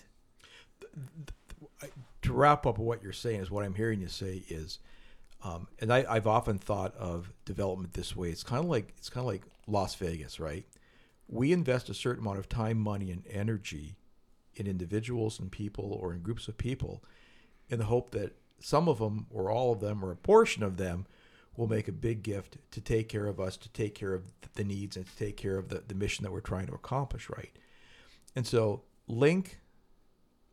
To 2.22 2.34
wrap 2.34 2.65
up 2.65 2.77
what 2.77 3.03
you're 3.03 3.12
saying 3.12 3.42
is 3.42 3.51
what 3.51 3.65
I'm 3.65 3.75
hearing 3.75 4.00
you 4.00 4.08
say 4.08 4.44
is, 4.48 4.80
um, 5.44 5.68
and 5.80 5.92
I, 5.92 6.06
I've 6.10 6.27
often 6.27 6.58
thought 6.58 6.96
of 6.96 7.34
development 7.44 7.94
this 7.94 8.15
way. 8.15 8.30
It's 8.30 8.44
kind 8.44 8.63
of 8.63 8.70
like 8.70 8.94
it's 8.98 9.10
kind 9.10 9.25
of 9.25 9.27
like 9.27 9.44
Las 9.68 9.96
Vegas, 9.96 10.39
right? 10.39 10.65
We 11.27 11.51
invest 11.51 11.89
a 11.89 11.94
certain 11.94 12.24
amount 12.24 12.39
of 12.39 12.48
time, 12.48 12.77
money, 12.77 13.12
and 13.12 13.24
energy 13.30 13.96
in 14.56 14.68
individuals 14.68 15.39
and 15.39 15.51
people 15.51 15.98
or 16.00 16.13
in 16.13 16.22
groups 16.22 16.48
of 16.48 16.58
people 16.58 17.03
in 17.70 17.80
the 17.80 17.86
hope 17.86 18.12
that 18.12 18.38
some 18.60 18.88
of 18.88 19.00
them 19.00 19.25
or 19.30 19.50
all 19.50 19.74
of 19.74 19.80
them 19.82 20.03
or 20.03 20.12
a 20.12 20.15
portion 20.15 20.63
of 20.63 20.77
them 20.77 21.06
will 21.55 21.67
make 21.67 21.88
a 21.88 21.93
big 21.93 22.24
gift 22.24 22.57
to 22.72 22.81
take 22.81 23.10
care 23.10 23.27
of 23.27 23.39
us, 23.39 23.57
to 23.57 23.69
take 23.69 23.95
care 23.95 24.13
of 24.13 24.24
the 24.55 24.63
needs, 24.63 24.98
and 24.98 25.05
to 25.05 25.15
take 25.15 25.38
care 25.38 25.57
of 25.57 25.69
the, 25.69 25.83
the 25.88 25.95
mission 25.95 26.24
that 26.24 26.31
we're 26.31 26.39
trying 26.39 26.67
to 26.67 26.74
accomplish, 26.74 27.29
right? 27.29 27.51
And 28.36 28.45
so, 28.45 28.81
link, 29.07 29.60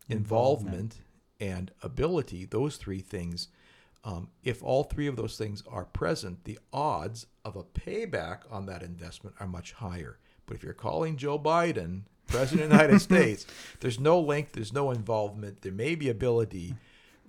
involvement, 0.08 0.98
and 1.40 1.70
ability, 1.82 2.44
those 2.44 2.76
three 2.76 3.00
things, 3.00 3.48
um, 4.04 4.28
if 4.44 4.62
all 4.62 4.84
three 4.84 5.06
of 5.06 5.16
those 5.16 5.36
things 5.36 5.62
are 5.68 5.84
present, 5.84 6.44
the 6.44 6.58
odds 6.72 7.26
of 7.44 7.56
a 7.56 7.64
payback 7.64 8.40
on 8.50 8.66
that 8.66 8.82
investment 8.82 9.36
are 9.40 9.46
much 9.46 9.72
higher. 9.72 10.18
But 10.46 10.56
if 10.56 10.62
you're 10.62 10.72
calling 10.72 11.16
Joe 11.16 11.38
Biden 11.38 12.02
president 12.26 12.64
of 12.64 12.70
the 12.70 12.76
United 12.76 13.00
States, 13.00 13.46
there's 13.80 13.98
no 13.98 14.20
link, 14.20 14.52
there's 14.52 14.72
no 14.72 14.90
involvement, 14.90 15.62
there 15.62 15.72
may 15.72 15.94
be 15.94 16.08
ability, 16.08 16.74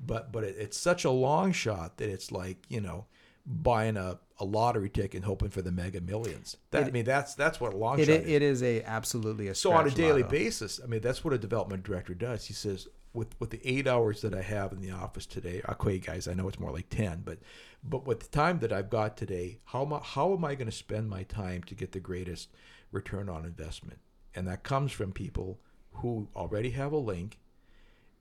but 0.05 0.31
but 0.31 0.43
it, 0.43 0.55
it's 0.57 0.77
such 0.77 1.05
a 1.05 1.11
long 1.11 1.51
shot 1.51 1.97
that 1.97 2.09
it's 2.09 2.31
like 2.31 2.57
you 2.67 2.81
know 2.81 3.05
buying 3.45 3.98
a, 3.98 4.19
a 4.39 4.45
lottery 4.45 4.89
ticket 4.89 5.15
and 5.15 5.25
hoping 5.25 5.50
for 5.50 5.62
the 5.62 5.71
mega 5.71 6.01
millions. 6.01 6.57
That, 6.71 6.83
it, 6.83 6.88
I 6.88 6.91
mean, 6.91 7.05
that's 7.05 7.36
that's 7.36 7.60
what 7.60 7.74
a 7.74 7.77
long 7.77 8.00
it, 8.00 8.05
shot 8.05 8.15
is. 8.21 8.29
It 8.29 8.41
is 8.41 8.63
a 8.63 8.81
absolutely 8.83 9.48
a 9.48 9.55
so 9.55 9.71
on 9.71 9.88
a 9.88 9.91
daily 9.91 10.21
lotto. 10.21 10.31
basis. 10.31 10.79
I 10.83 10.88
mean, 10.88 11.01
that's 11.01 11.24
what 11.24 11.33
a 11.33 11.38
development 11.38 11.83
director 11.83 12.13
does. 12.13 12.45
He 12.45 12.53
says, 12.53 12.88
with 13.13 13.36
with 13.39 13.50
the 13.50 13.62
eight 13.63 13.88
hours 13.88 14.21
that 14.21 14.33
I 14.33 14.41
have 14.41 14.71
in 14.71 14.81
the 14.81 14.91
office 14.91 15.25
today, 15.25 15.62
okay, 15.69 16.00
guys, 16.00 16.27
I 16.27 16.33
know 16.33 16.48
it's 16.48 16.60
more 16.60 16.71
like 16.71 16.89
ten, 16.89 17.21
but 17.25 17.39
but 17.83 18.05
with 18.05 18.19
the 18.19 18.29
time 18.29 18.60
that 18.60 18.71
I've 18.71 18.89
got 18.89 19.17
today, 19.17 19.60
how 19.65 19.83
am 19.83 19.93
I, 19.93 20.00
how 20.01 20.33
am 20.33 20.45
I 20.45 20.55
going 20.55 20.69
to 20.69 20.75
spend 20.75 21.10
my 21.10 21.24
time 21.24 21.63
to 21.63 21.75
get 21.75 21.91
the 21.91 22.00
greatest 22.00 22.50
return 22.91 23.27
on 23.29 23.45
investment? 23.45 24.00
And 24.36 24.48
that 24.48 24.63
comes 24.63 24.91
from 24.91 25.12
people 25.12 25.60
who 25.95 26.29
already 26.36 26.69
have 26.71 26.93
a 26.93 26.98
link, 26.98 27.39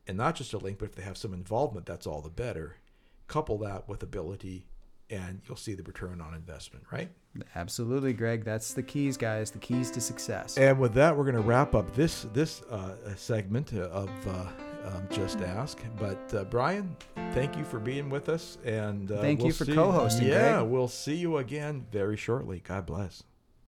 and 0.06 0.16
not 0.16 0.34
just 0.34 0.52
a 0.54 0.58
link, 0.58 0.78
but 0.78 0.86
if 0.86 0.94
they 0.96 1.02
have 1.02 1.18
some 1.18 1.34
involvement, 1.34 1.86
that's 1.86 2.06
all 2.06 2.20
the 2.20 2.30
better. 2.30 2.76
Couple 3.28 3.58
that 3.58 3.88
with 3.88 4.02
ability 4.02 4.66
and 5.10 5.40
you'll 5.46 5.56
see 5.56 5.74
the 5.74 5.82
return 5.82 6.20
on 6.20 6.34
investment, 6.34 6.84
right? 6.92 7.10
Absolutely, 7.54 8.12
Greg. 8.12 8.44
That's 8.44 8.72
the 8.72 8.82
keys, 8.82 9.16
guys. 9.16 9.50
The 9.50 9.58
keys 9.58 9.90
to 9.92 10.00
success. 10.00 10.56
And 10.58 10.78
with 10.78 10.94
that, 10.94 11.16
we're 11.16 11.24
going 11.24 11.36
to 11.36 11.42
wrap 11.42 11.74
up 11.74 11.94
this 11.94 12.26
this 12.32 12.62
uh, 12.62 12.94
segment 13.16 13.72
of 13.72 14.10
uh, 14.26 14.46
um, 14.86 15.06
Just 15.10 15.40
Ask. 15.40 15.80
But 15.98 16.34
uh, 16.34 16.44
Brian, 16.44 16.96
thank 17.32 17.56
you 17.56 17.64
for 17.64 17.78
being 17.78 18.10
with 18.10 18.28
us, 18.28 18.58
and 18.64 19.10
uh, 19.12 19.20
thank 19.20 19.40
we'll 19.40 19.48
you 19.48 19.52
for 19.52 19.64
co-hosting. 19.64 20.26
Yeah, 20.26 20.58
Greg. 20.58 20.70
we'll 20.70 20.88
see 20.88 21.14
you 21.14 21.38
again 21.38 21.86
very 21.92 22.16
shortly. 22.16 22.62
God 22.64 22.86
bless. 22.86 23.22